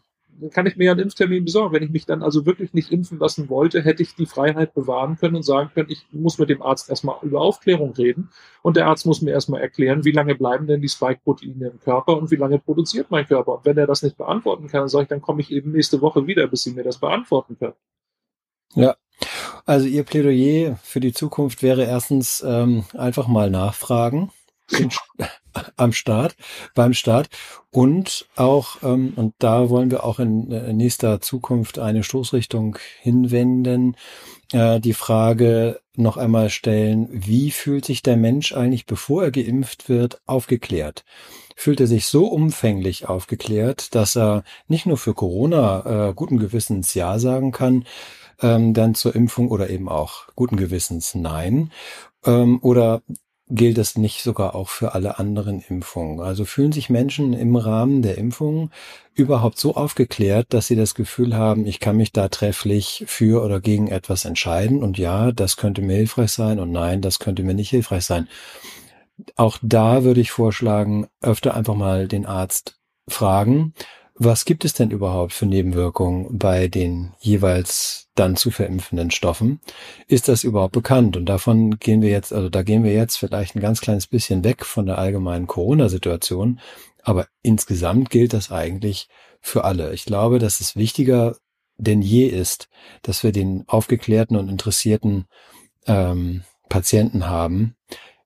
[0.52, 1.74] kann ich mir ja einen Impftermin besorgen.
[1.74, 5.16] Wenn ich mich dann also wirklich nicht impfen lassen wollte, hätte ich die Freiheit bewahren
[5.16, 8.30] können und sagen können, ich muss mit dem Arzt erstmal über Aufklärung reden
[8.62, 12.16] und der Arzt muss mir erstmal erklären, wie lange bleiben denn die Spike-Proteine im Körper
[12.16, 13.58] und wie lange produziert mein Körper.
[13.58, 16.00] Und wenn er das nicht beantworten kann, dann sage ich, dann komme ich eben nächste
[16.00, 17.74] Woche wieder, bis sie mir das beantworten können.
[18.74, 18.96] Ja,
[19.66, 24.30] also Ihr Plädoyer für die Zukunft wäre erstens ähm, einfach mal nachfragen
[25.76, 26.36] am Start,
[26.74, 27.28] beim Start.
[27.70, 33.96] Und auch, ähm, und da wollen wir auch in äh, nächster Zukunft eine Stoßrichtung hinwenden,
[34.52, 39.88] äh, die Frage noch einmal stellen, wie fühlt sich der Mensch eigentlich, bevor er geimpft
[39.88, 41.04] wird, aufgeklärt?
[41.56, 46.94] Fühlt er sich so umfänglich aufgeklärt, dass er nicht nur für Corona äh, guten Gewissens
[46.94, 47.84] Ja sagen kann,
[48.40, 51.70] ähm, dann zur Impfung oder eben auch guten Gewissens Nein?
[52.24, 53.02] Ähm, oder
[53.50, 56.20] gilt das nicht sogar auch für alle anderen Impfungen?
[56.20, 58.70] Also fühlen sich Menschen im Rahmen der Impfung
[59.14, 63.60] überhaupt so aufgeklärt, dass sie das Gefühl haben, ich kann mich da trefflich für oder
[63.60, 67.54] gegen etwas entscheiden und ja, das könnte mir hilfreich sein und nein, das könnte mir
[67.54, 68.28] nicht hilfreich sein.
[69.36, 73.74] Auch da würde ich vorschlagen, öfter einfach mal den Arzt fragen,
[74.22, 79.60] was gibt es denn überhaupt für Nebenwirkungen bei den jeweils dann zu verimpfenden Stoffen?
[80.08, 81.16] Ist das überhaupt bekannt?
[81.16, 84.44] Und davon gehen wir jetzt, also da gehen wir jetzt vielleicht ein ganz kleines bisschen
[84.44, 86.60] weg von der allgemeinen Corona-Situation.
[87.02, 89.08] Aber insgesamt gilt das eigentlich
[89.40, 89.94] für alle.
[89.94, 91.36] Ich glaube, dass es wichtiger
[91.78, 92.68] denn je ist,
[93.00, 95.24] dass wir den aufgeklärten und interessierten
[95.86, 97.74] ähm, Patienten haben,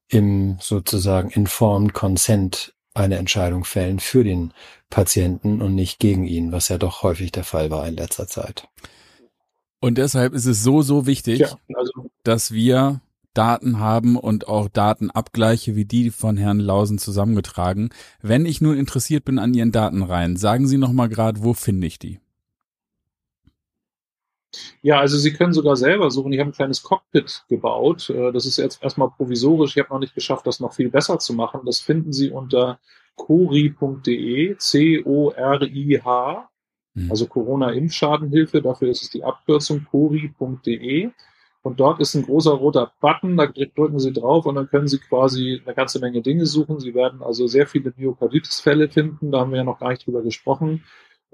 [0.08, 4.52] im sozusagen informed consent eine Entscheidung fällen für den
[4.88, 8.68] Patienten und nicht gegen ihn, was ja doch häufig der Fall war in letzter Zeit.
[9.80, 13.02] Und deshalb ist es so, so wichtig, ja, also, dass wir
[13.34, 17.90] Daten haben und auch Datenabgleiche wie die von Herrn Lausen zusammengetragen.
[18.22, 21.88] Wenn ich nun interessiert bin an Ihren Datenreihen, sagen Sie noch mal gerade, wo finde
[21.88, 22.20] ich die?
[24.82, 26.32] Ja, also Sie können sogar selber suchen.
[26.32, 28.10] Ich habe ein kleines Cockpit gebaut.
[28.10, 29.76] Äh, das ist jetzt erstmal provisorisch.
[29.76, 31.62] Ich habe noch nicht geschafft, das noch viel besser zu machen.
[31.64, 32.78] Das finden Sie unter
[33.16, 36.48] cori.de, C-O-R-I-H,
[36.94, 37.10] mhm.
[37.10, 38.62] also Corona-Impfschadenhilfe.
[38.62, 41.10] Dafür ist es die Abkürzung cori.de.
[41.62, 44.98] Und dort ist ein großer roter Button, da drücken Sie drauf und dann können Sie
[44.98, 46.78] quasi eine ganze Menge Dinge suchen.
[46.78, 50.20] Sie werden also sehr viele Myokarditis-Fälle finden, da haben wir ja noch gar nicht drüber
[50.20, 50.84] gesprochen.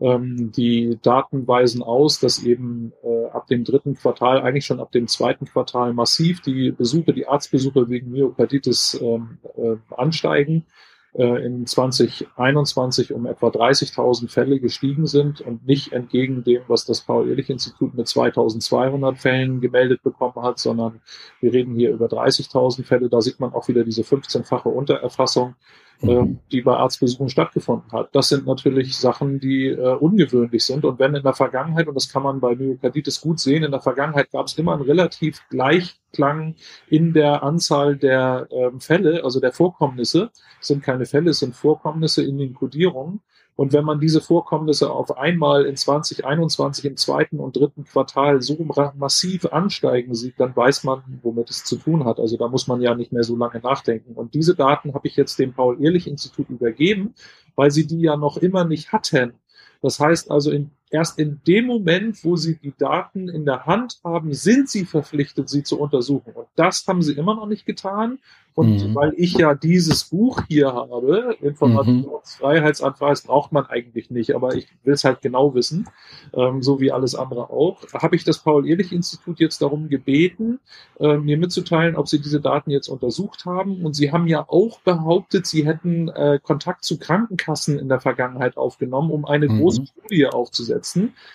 [0.01, 4.93] Ähm, die Daten weisen aus, dass eben äh, ab dem dritten Quartal, eigentlich schon ab
[4.93, 10.65] dem zweiten Quartal massiv die Besuche, die Arztbesuche wegen Myokarditis ähm, äh, ansteigen
[11.13, 17.03] äh, in 2021 um etwa 30.000 Fälle gestiegen sind und nicht entgegen dem, was das
[17.03, 21.01] Paul-Ehrlich-Institut mit 2.200 Fällen gemeldet bekommen hat, sondern
[21.41, 23.09] wir reden hier über 30.000 Fälle.
[23.09, 25.57] Da sieht man auch wieder diese 15-fache Untererfassung
[26.03, 26.39] mhm.
[26.51, 28.15] die bei Arztbesuchen stattgefunden hat.
[28.15, 30.85] Das sind natürlich Sachen, die äh, ungewöhnlich sind.
[30.85, 33.81] Und wenn in der Vergangenheit, und das kann man bei Myokarditis gut sehen, in der
[33.81, 36.57] Vergangenheit gab es immer einen relativ Gleichklang
[36.89, 40.31] in der Anzahl der ähm, Fälle, also der Vorkommnisse.
[40.61, 43.21] Es sind keine Fälle, es sind Vorkommnisse in den Kodierungen.
[43.61, 48.57] Und wenn man diese Vorkommnisse auf einmal in 2021 im zweiten und dritten Quartal so
[48.97, 52.19] massiv ansteigen sieht, dann weiß man, womit es zu tun hat.
[52.19, 54.15] Also da muss man ja nicht mehr so lange nachdenken.
[54.15, 57.13] Und diese Daten habe ich jetzt dem Paul-Ehrlich-Institut übergeben,
[57.55, 59.35] weil sie die ja noch immer nicht hatten.
[59.83, 64.01] Das heißt also, in, erst in dem Moment, wo sie die Daten in der Hand
[64.05, 66.33] haben, sind sie verpflichtet, sie zu untersuchen.
[66.35, 68.19] Und das haben sie immer noch nicht getan.
[68.55, 68.95] Und mhm.
[68.95, 74.95] weil ich ja dieses Buch hier habe, Informationsfreiheitsanweis braucht man eigentlich nicht, aber ich will
[74.95, 75.89] es halt genau wissen,
[76.35, 80.59] ähm, so wie alles andere auch, habe ich das Paul-Ehrlich-Institut jetzt darum gebeten,
[80.99, 83.85] äh, mir mitzuteilen, ob sie diese Daten jetzt untersucht haben.
[83.85, 88.57] Und sie haben ja auch behauptet, sie hätten äh, Kontakt zu Krankenkassen in der Vergangenheit
[88.57, 89.61] aufgenommen, um eine mhm.
[89.61, 90.80] große Studie aufzusetzen.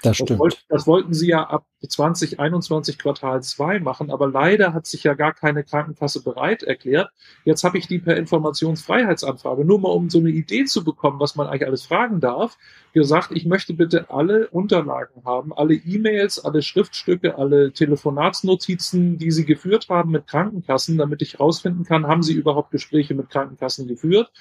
[0.02, 0.32] Das, stimmt.
[0.32, 5.04] Das, wollt, das wollten sie ja ab 2021 Quartal 2 machen, aber leider hat sich
[5.04, 7.10] ja gar keine Krankenkasse bereit erklärt.
[7.44, 11.36] Jetzt habe ich die per Informationsfreiheitsanfrage, nur mal um so eine Idee zu bekommen, was
[11.36, 12.58] man eigentlich alles fragen darf,
[12.94, 19.46] gesagt, ich möchte bitte alle Unterlagen haben, alle E-Mails, alle Schriftstücke, alle Telefonatsnotizen, die Sie
[19.46, 24.32] geführt haben mit Krankenkassen, damit ich herausfinden kann, haben Sie überhaupt Gespräche mit Krankenkassen geführt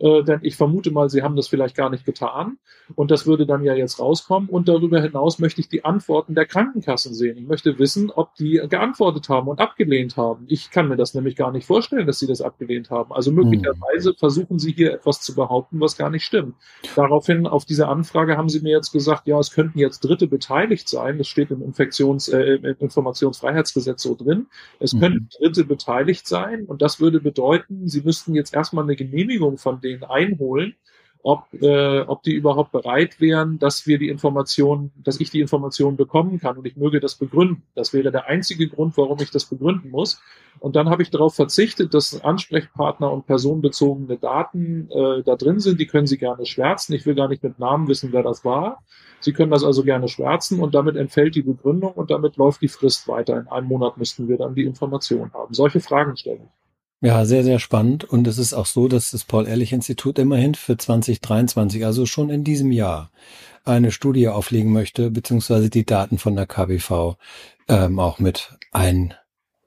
[0.00, 2.58] äh, denn ich vermute mal, Sie haben das vielleicht gar nicht getan.
[2.94, 4.48] Und das würde dann ja jetzt rauskommen.
[4.48, 7.36] Und darüber hinaus möchte ich die Antworten der Krankenkassen sehen.
[7.38, 10.46] Ich möchte wissen, ob die geantwortet haben und abgelehnt haben.
[10.48, 13.12] Ich kann mir das nämlich gar nicht vorstellen, dass sie das abgelehnt haben.
[13.12, 16.54] Also möglicherweise versuchen sie hier etwas zu behaupten, was gar nicht stimmt.
[16.96, 20.88] Daraufhin, auf diese Anfrage haben sie mir jetzt gesagt, ja, es könnten jetzt Dritte beteiligt
[20.88, 21.18] sein.
[21.18, 24.46] Das steht im Infektions-, äh, im Informationsfreiheitsgesetz so drin.
[24.80, 25.00] Es mhm.
[25.00, 26.64] könnten Dritte beteiligt sein.
[26.66, 30.74] Und das würde bedeuten, sie müssten jetzt erstmal eine Genehmigung von denen einholen
[31.22, 35.96] ob, äh, ob die überhaupt bereit wären, dass wir die Informationen, dass ich die Informationen
[35.96, 37.64] bekommen kann und ich möge das begründen.
[37.74, 40.20] Das wäre der einzige Grund, warum ich das begründen muss.
[40.60, 45.78] Und dann habe ich darauf verzichtet, dass Ansprechpartner und personenbezogene Daten äh, da drin sind.
[45.80, 46.94] Die können Sie gerne schwärzen.
[46.94, 48.82] Ich will gar nicht mit Namen wissen, wer das war.
[49.20, 52.68] Sie können das also gerne schwärzen und damit entfällt die Begründung und damit läuft die
[52.68, 53.38] Frist weiter.
[53.38, 55.54] In einem Monat müssten wir dann die Information haben.
[55.54, 56.67] Solche Fragen stelle ich.
[57.00, 58.04] Ja, sehr, sehr spannend.
[58.04, 62.72] Und es ist auch so, dass das Paul-Ehrlich-Institut immerhin für 2023, also schon in diesem
[62.72, 63.10] Jahr,
[63.64, 67.16] eine Studie auflegen möchte, beziehungsweise die Daten von der KBV
[67.68, 69.14] ähm, auch mit ein,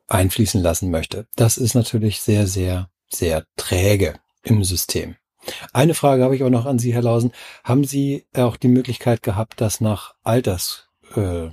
[0.07, 1.27] einfließen lassen möchte.
[1.36, 5.15] Das ist natürlich sehr, sehr, sehr träge im System.
[5.71, 7.32] Eine Frage habe ich auch noch an Sie, Herr Lausen.
[7.63, 11.49] Haben Sie auch die Möglichkeit gehabt, das nach Alters äh,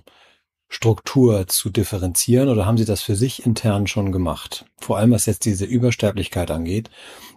[0.71, 4.67] Struktur zu differenzieren oder haben Sie das für sich intern schon gemacht?
[4.79, 6.91] Vor allem was jetzt diese Übersterblichkeit angeht.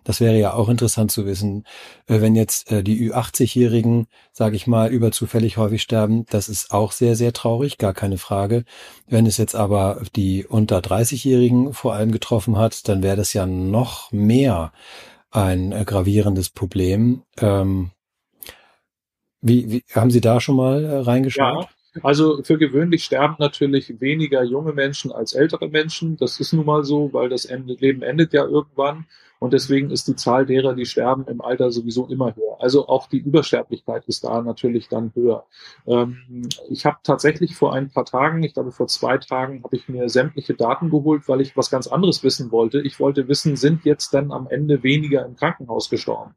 [0.04, 1.66] Das wäre ja auch interessant zu wissen,
[2.08, 6.26] äh, wenn jetzt äh, die Ü80-Jährigen, sage ich mal, überzufällig häufig sterben.
[6.30, 8.66] Das ist auch sehr, sehr traurig, gar keine Frage.
[9.08, 13.46] Wenn es jetzt aber die unter 30-Jährigen vor allem getroffen hat, dann wäre das ja
[13.46, 14.74] noch mehr
[15.30, 17.24] ein äh, gravierendes Problem.
[17.40, 17.92] Ähm,
[19.40, 21.64] wie, wie haben Sie da schon mal reingeschaut?
[21.64, 21.70] Ja.
[22.02, 26.18] Also für gewöhnlich sterben natürlich weniger junge Menschen als ältere Menschen.
[26.18, 29.06] Das ist nun mal so, weil das Leben endet ja irgendwann.
[29.40, 32.58] Und deswegen ist die Zahl derer, die sterben, im Alter sowieso immer höher.
[32.60, 35.48] Also auch die Übersterblichkeit ist da natürlich dann höher.
[35.88, 39.90] Ähm, ich habe tatsächlich vor ein paar Tagen, ich glaube vor zwei Tagen, habe ich
[39.90, 42.82] mir sämtliche Daten geholt, weil ich was ganz anderes wissen wollte.
[42.82, 46.36] Ich wollte wissen, sind jetzt dann am Ende weniger im Krankenhaus gestorben?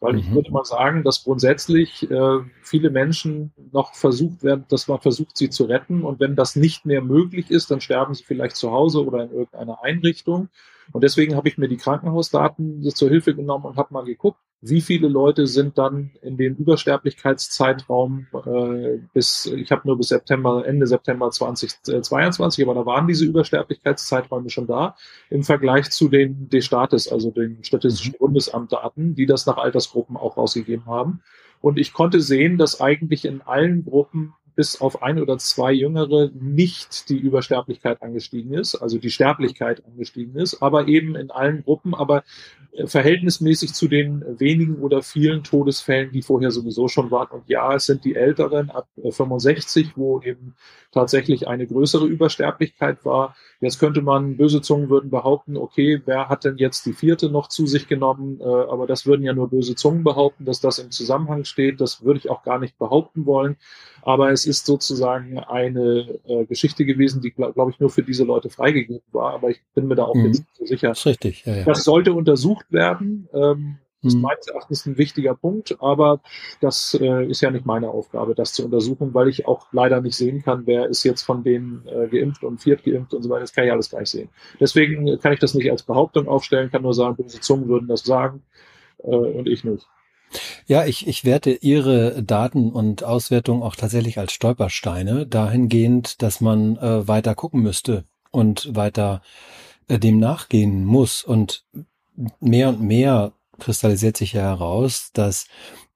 [0.00, 0.18] Weil mhm.
[0.18, 5.36] ich würde mal sagen, dass grundsätzlich äh, viele Menschen noch versucht werden, dass man versucht,
[5.36, 6.02] sie zu retten.
[6.02, 9.30] Und wenn das nicht mehr möglich ist, dann sterben sie vielleicht zu Hause oder in
[9.30, 10.48] irgendeiner Einrichtung.
[10.92, 14.80] Und deswegen habe ich mir die Krankenhausdaten zur Hilfe genommen und habe mal geguckt, wie
[14.80, 20.86] viele Leute sind dann in den Übersterblichkeitszeitraum äh, bis, ich habe nur bis September, Ende
[20.86, 24.96] September 2022, aber da waren diese Übersterblichkeitszeiträume schon da,
[25.30, 28.18] im Vergleich zu den D-Status, also den Statistischen mhm.
[28.18, 31.22] Bundesamt-Daten, die das nach Altersgruppen auch rausgegeben haben.
[31.60, 36.32] Und ich konnte sehen, dass eigentlich in allen Gruppen bis auf ein oder zwei Jüngere
[36.34, 41.94] nicht die Übersterblichkeit angestiegen ist, also die Sterblichkeit angestiegen ist, aber eben in allen Gruppen,
[41.94, 42.24] aber
[42.72, 47.28] äh, verhältnismäßig zu den wenigen oder vielen Todesfällen, die vorher sowieso schon waren.
[47.30, 50.56] Und ja, es sind die Älteren ab 65, äh, wo eben
[50.90, 53.36] tatsächlich eine größere Übersterblichkeit war.
[53.60, 57.48] Jetzt könnte man, böse Zungen würden behaupten, okay, wer hat denn jetzt die vierte noch
[57.48, 58.40] zu sich genommen?
[58.40, 61.80] Äh, aber das würden ja nur böse Zungen behaupten, dass das im Zusammenhang steht.
[61.80, 63.56] Das würde ich auch gar nicht behaupten wollen.
[64.02, 68.24] Aber es ist sozusagen eine äh, Geschichte gewesen, die, glaube glaub ich, nur für diese
[68.24, 69.34] Leute freigegeben war.
[69.34, 70.26] Aber ich bin mir da auch mhm.
[70.26, 70.88] jetzt nicht so sicher.
[70.88, 71.64] Das ist richtig, ja, ja.
[71.64, 73.28] Das sollte untersucht werden.
[73.32, 74.22] Ähm, das ist mhm.
[74.22, 76.20] meines Erachtens ein wichtiger Punkt, aber
[76.60, 80.16] das äh, ist ja nicht meine Aufgabe, das zu untersuchen, weil ich auch leider nicht
[80.16, 83.40] sehen kann, wer ist jetzt von denen äh, geimpft und viert geimpft und so weiter.
[83.40, 84.28] Das kann ich alles gleich sehen.
[84.60, 88.04] Deswegen kann ich das nicht als Behauptung aufstellen, kann nur sagen, böse Zungen würden das
[88.04, 88.42] sagen
[89.02, 89.88] äh, und ich nicht.
[90.66, 96.76] Ja, ich, ich werte Ihre Daten und Auswertung auch tatsächlich als Stolpersteine, dahingehend, dass man
[96.76, 99.22] äh, weiter gucken müsste und weiter
[99.88, 101.24] äh, dem nachgehen muss.
[101.24, 101.64] Und
[102.40, 105.46] mehr und mehr kristallisiert sich ja heraus, dass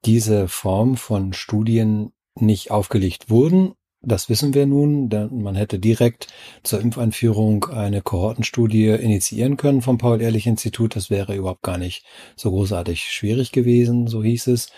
[0.05, 5.09] diese Form von Studien nicht aufgelegt wurden das wissen wir nun.
[5.31, 6.27] Man hätte direkt
[6.61, 10.95] zur Impfeinführung eine Kohortenstudie initiieren können vom Paul-Ehrlich-Institut.
[10.95, 14.69] Das wäre überhaupt gar nicht so großartig schwierig gewesen, so hieß es.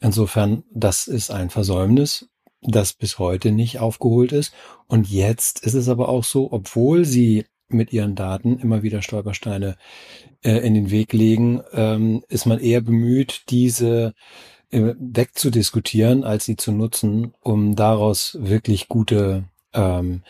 [0.00, 2.28] Insofern, das ist ein Versäumnis,
[2.62, 4.52] das bis heute nicht aufgeholt ist.
[4.88, 9.76] Und jetzt ist es aber auch so, obwohl sie mit ihren Daten immer wieder Stolpersteine
[10.42, 14.14] äh, in den Weg legen, ähm, ist man eher bemüht, diese
[14.74, 20.22] wegzudiskutieren, als sie zu nutzen, um daraus wirklich gute ähm,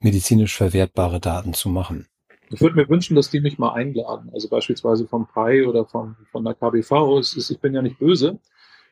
[0.00, 2.06] medizinisch verwertbare Daten zu machen.
[2.50, 6.16] Ich würde mir wünschen, dass die mich mal einladen, also beispielsweise vom PI oder von,
[6.30, 7.18] von der KBV.
[7.18, 8.38] Ist, ich bin ja nicht böse,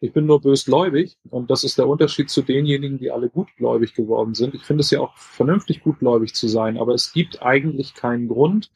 [0.01, 4.35] ich bin nur bösgläubig und das ist der Unterschied zu denjenigen, die alle gutgläubig geworden
[4.35, 4.55] sind.
[4.55, 8.71] Ich finde es ja auch vernünftig, gutgläubig zu sein, aber es gibt eigentlich keinen Grund,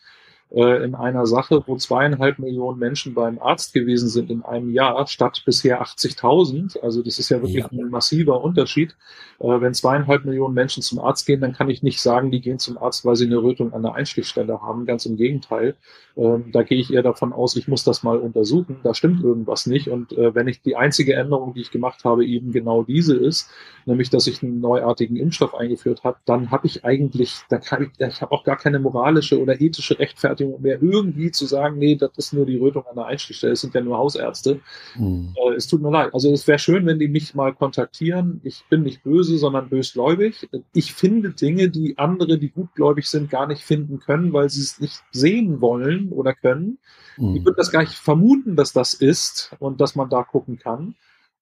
[0.55, 5.07] äh, in einer Sache, wo zweieinhalb Millionen Menschen beim Arzt gewesen sind in einem Jahr,
[5.09, 6.79] statt bisher 80.000.
[6.81, 7.69] Also das ist ja wirklich ja.
[7.71, 8.95] ein massiver Unterschied.
[9.41, 12.61] Äh, wenn zweieinhalb Millionen Menschen zum Arzt gehen, dann kann ich nicht sagen, die gehen
[12.61, 14.87] zum Arzt, weil sie eine Rötung an der Einstichstelle haben.
[14.87, 15.75] Ganz im Gegenteil.
[16.17, 18.77] Ähm, da gehe ich eher davon aus, ich muss das mal untersuchen.
[18.85, 19.89] Da stimmt irgendwas nicht.
[19.89, 23.51] Und äh, wenn ich die einzige Änderung, die ich gemacht habe, eben genau diese ist,
[23.87, 28.07] nämlich dass ich einen neuartigen Impfstoff eingeführt habe, dann habe ich eigentlich, da kann ich,
[28.07, 32.11] ich habe auch gar keine moralische oder ethische Rechtfertigung mehr, irgendwie zu sagen, nee, das
[32.17, 34.61] ist nur die Rötung an der Einstichstelle, es sind ja nur Hausärzte.
[34.97, 35.35] Mhm.
[35.37, 36.13] Äh, es tut mir leid.
[36.15, 38.41] Also es wäre schön, wenn die mich mal kontaktieren.
[38.45, 40.49] Ich bin nicht böse, sondern bösgläubig.
[40.73, 44.81] Ich finde Dinge, die andere, die gutgläubig sind, gar nicht finden können, weil sie es
[44.81, 46.79] nicht sehen wollen oder können.
[47.17, 47.37] Mhm.
[47.37, 50.95] Ich würde das gar nicht vermuten, dass das ist und dass man da gucken kann.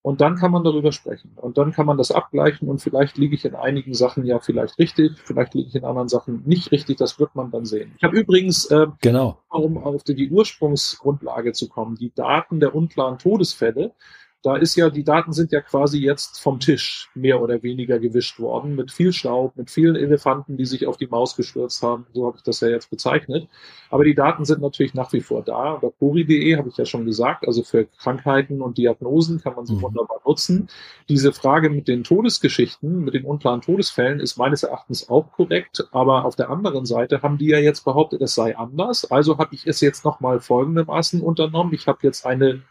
[0.02, 1.30] Und dann kann man darüber sprechen.
[1.36, 4.76] Und dann kann man das abgleichen und vielleicht liege ich in einigen Sachen ja vielleicht
[4.78, 6.96] richtig, vielleicht liege ich in anderen Sachen nicht richtig.
[6.98, 7.92] Das wird man dann sehen.
[7.96, 9.38] Ich habe übrigens, äh, genau.
[9.48, 13.94] um auf die Ursprungsgrundlage zu kommen, die Daten der unklaren Todesfälle
[14.42, 18.40] da ist ja, die Daten sind ja quasi jetzt vom Tisch mehr oder weniger gewischt
[18.40, 22.06] worden, mit viel Staub, mit vielen Elefanten, die sich auf die Maus gestürzt haben.
[22.12, 23.48] So habe ich das ja jetzt bezeichnet.
[23.88, 25.76] Aber die Daten sind natürlich nach wie vor da.
[25.76, 29.74] Bei Cori.de habe ich ja schon gesagt, also für Krankheiten und Diagnosen kann man sie
[29.74, 29.82] mhm.
[29.82, 30.68] wunderbar nutzen.
[31.08, 35.86] Diese Frage mit den Todesgeschichten, mit den unklaren Todesfällen ist meines Erachtens auch korrekt.
[35.92, 39.08] Aber auf der anderen Seite haben die ja jetzt behauptet, es sei anders.
[39.08, 41.72] Also habe ich es jetzt nochmal folgendermaßen unternommen.
[41.74, 42.62] Ich habe jetzt eine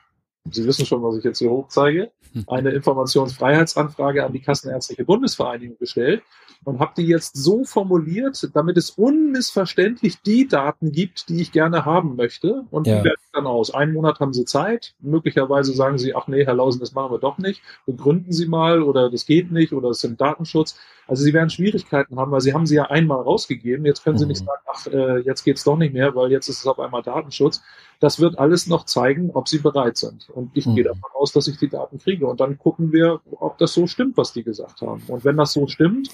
[0.49, 2.11] Sie wissen schon, was ich jetzt hier hochzeige,
[2.47, 6.23] eine Informationsfreiheitsanfrage an die Kassenärztliche Bundesvereinigung gestellt
[6.63, 11.85] und habe die jetzt so formuliert, damit es unmissverständlich die Daten gibt, die ich gerne
[11.85, 12.63] haben möchte.
[12.69, 12.99] Und ja.
[12.99, 13.73] die werden dann aus.
[13.73, 14.93] Einen Monat haben Sie Zeit.
[14.99, 17.61] Möglicherweise sagen Sie, ach nee, Herr Lausen, das machen wir doch nicht.
[17.85, 20.77] Begründen Sie mal oder das geht nicht oder es sind Datenschutz.
[21.07, 23.85] Also Sie werden Schwierigkeiten haben, weil Sie haben sie ja einmal rausgegeben.
[23.85, 24.45] Jetzt können Sie nicht mhm.
[24.45, 27.63] sagen, ach, äh, jetzt geht's doch nicht mehr, weil jetzt ist es auf einmal Datenschutz.
[28.01, 30.29] Das wird alles noch zeigen, ob Sie bereit sind.
[30.29, 30.75] Und ich mhm.
[30.75, 32.27] gehe davon aus, dass ich die Daten kriege.
[32.27, 35.03] Und dann gucken wir, ob das so stimmt, was die gesagt haben.
[35.07, 36.09] Und wenn das so stimmt,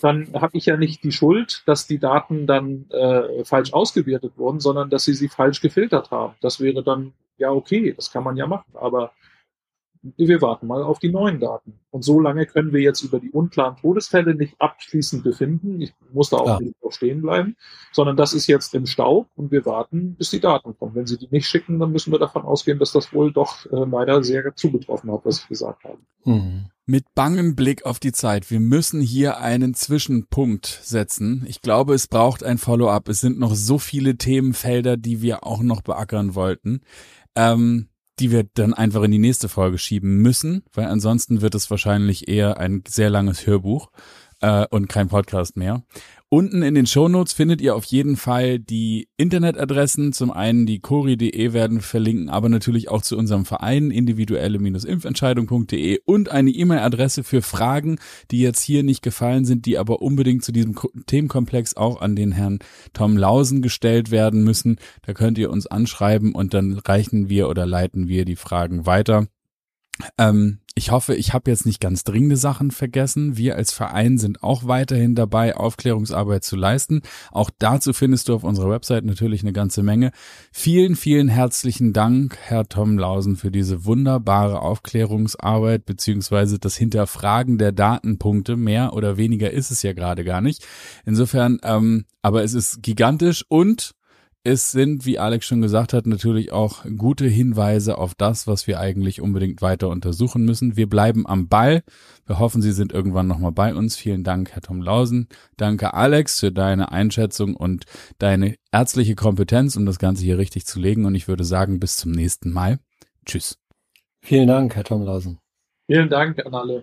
[0.00, 4.60] dann habe ich ja nicht die Schuld, dass die Daten dann äh, falsch ausgewertet wurden,
[4.60, 6.34] sondern dass sie sie falsch gefiltert haben.
[6.40, 8.72] Das wäre dann ja okay, das kann man ja machen.
[8.74, 9.12] Aber
[10.02, 11.78] wir warten mal auf die neuen Daten.
[11.90, 15.80] Und so lange können wir jetzt über die unklaren Todesfälle nicht abschließend befinden.
[15.80, 17.56] Ich muss da auch nicht stehen bleiben,
[17.92, 20.94] sondern das ist jetzt im Staub und wir warten, bis die Daten kommen.
[20.94, 23.84] Wenn sie die nicht schicken, dann müssen wir davon ausgehen, dass das wohl doch äh,
[23.84, 25.98] leider sehr zugetroffen hat, was ich gesagt habe.
[26.24, 26.66] Mhm.
[26.84, 28.50] Mit bangem Blick auf die Zeit.
[28.50, 31.44] Wir müssen hier einen Zwischenpunkt setzen.
[31.46, 33.08] Ich glaube, es braucht ein Follow-up.
[33.08, 36.80] Es sind noch so viele Themenfelder, die wir auch noch beackern wollten.
[37.36, 37.88] Ähm,
[38.18, 42.28] die wir dann einfach in die nächste Folge schieben müssen, weil ansonsten wird es wahrscheinlich
[42.28, 43.90] eher ein sehr langes Hörbuch
[44.42, 45.82] äh, und kein Podcast mehr.
[46.28, 50.14] Unten in den Shownotes findet ihr auf jeden Fall die Internetadressen.
[50.14, 56.48] Zum einen die cori.de werden verlinken, aber natürlich auch zu unserem Verein individuelle-impfentscheidung.de und eine
[56.50, 57.98] E-Mail-Adresse für Fragen,
[58.30, 60.74] die jetzt hier nicht gefallen sind, die aber unbedingt zu diesem
[61.06, 62.60] Themenkomplex auch an den Herrn
[62.94, 64.76] Tom Lausen gestellt werden müssen.
[65.02, 69.26] Da könnt ihr uns anschreiben und dann reichen wir oder leiten wir die Fragen weiter.
[70.18, 73.36] Ähm, ich hoffe, ich habe jetzt nicht ganz dringende Sachen vergessen.
[73.36, 77.02] Wir als Verein sind auch weiterhin dabei, Aufklärungsarbeit zu leisten.
[77.30, 80.12] Auch dazu findest du auf unserer Website natürlich eine ganze Menge.
[80.50, 87.72] Vielen, vielen herzlichen Dank, Herr Tom Lausen, für diese wunderbare Aufklärungsarbeit beziehungsweise das Hinterfragen der
[87.72, 88.56] Datenpunkte.
[88.56, 90.66] Mehr oder weniger ist es ja gerade gar nicht.
[91.04, 93.94] Insofern, ähm, aber es ist gigantisch und
[94.44, 98.80] es sind, wie Alex schon gesagt hat, natürlich auch gute Hinweise auf das, was wir
[98.80, 100.76] eigentlich unbedingt weiter untersuchen müssen.
[100.76, 101.82] Wir bleiben am Ball.
[102.26, 103.96] Wir hoffen, Sie sind irgendwann nochmal bei uns.
[103.96, 105.28] Vielen Dank, Herr Tom Lausen.
[105.56, 107.84] Danke, Alex, für deine Einschätzung und
[108.18, 111.04] deine ärztliche Kompetenz, um das Ganze hier richtig zu legen.
[111.04, 112.80] Und ich würde sagen, bis zum nächsten Mal.
[113.24, 113.58] Tschüss.
[114.22, 115.38] Vielen Dank, Herr Tom Lausen.
[115.86, 116.82] Vielen Dank an alle.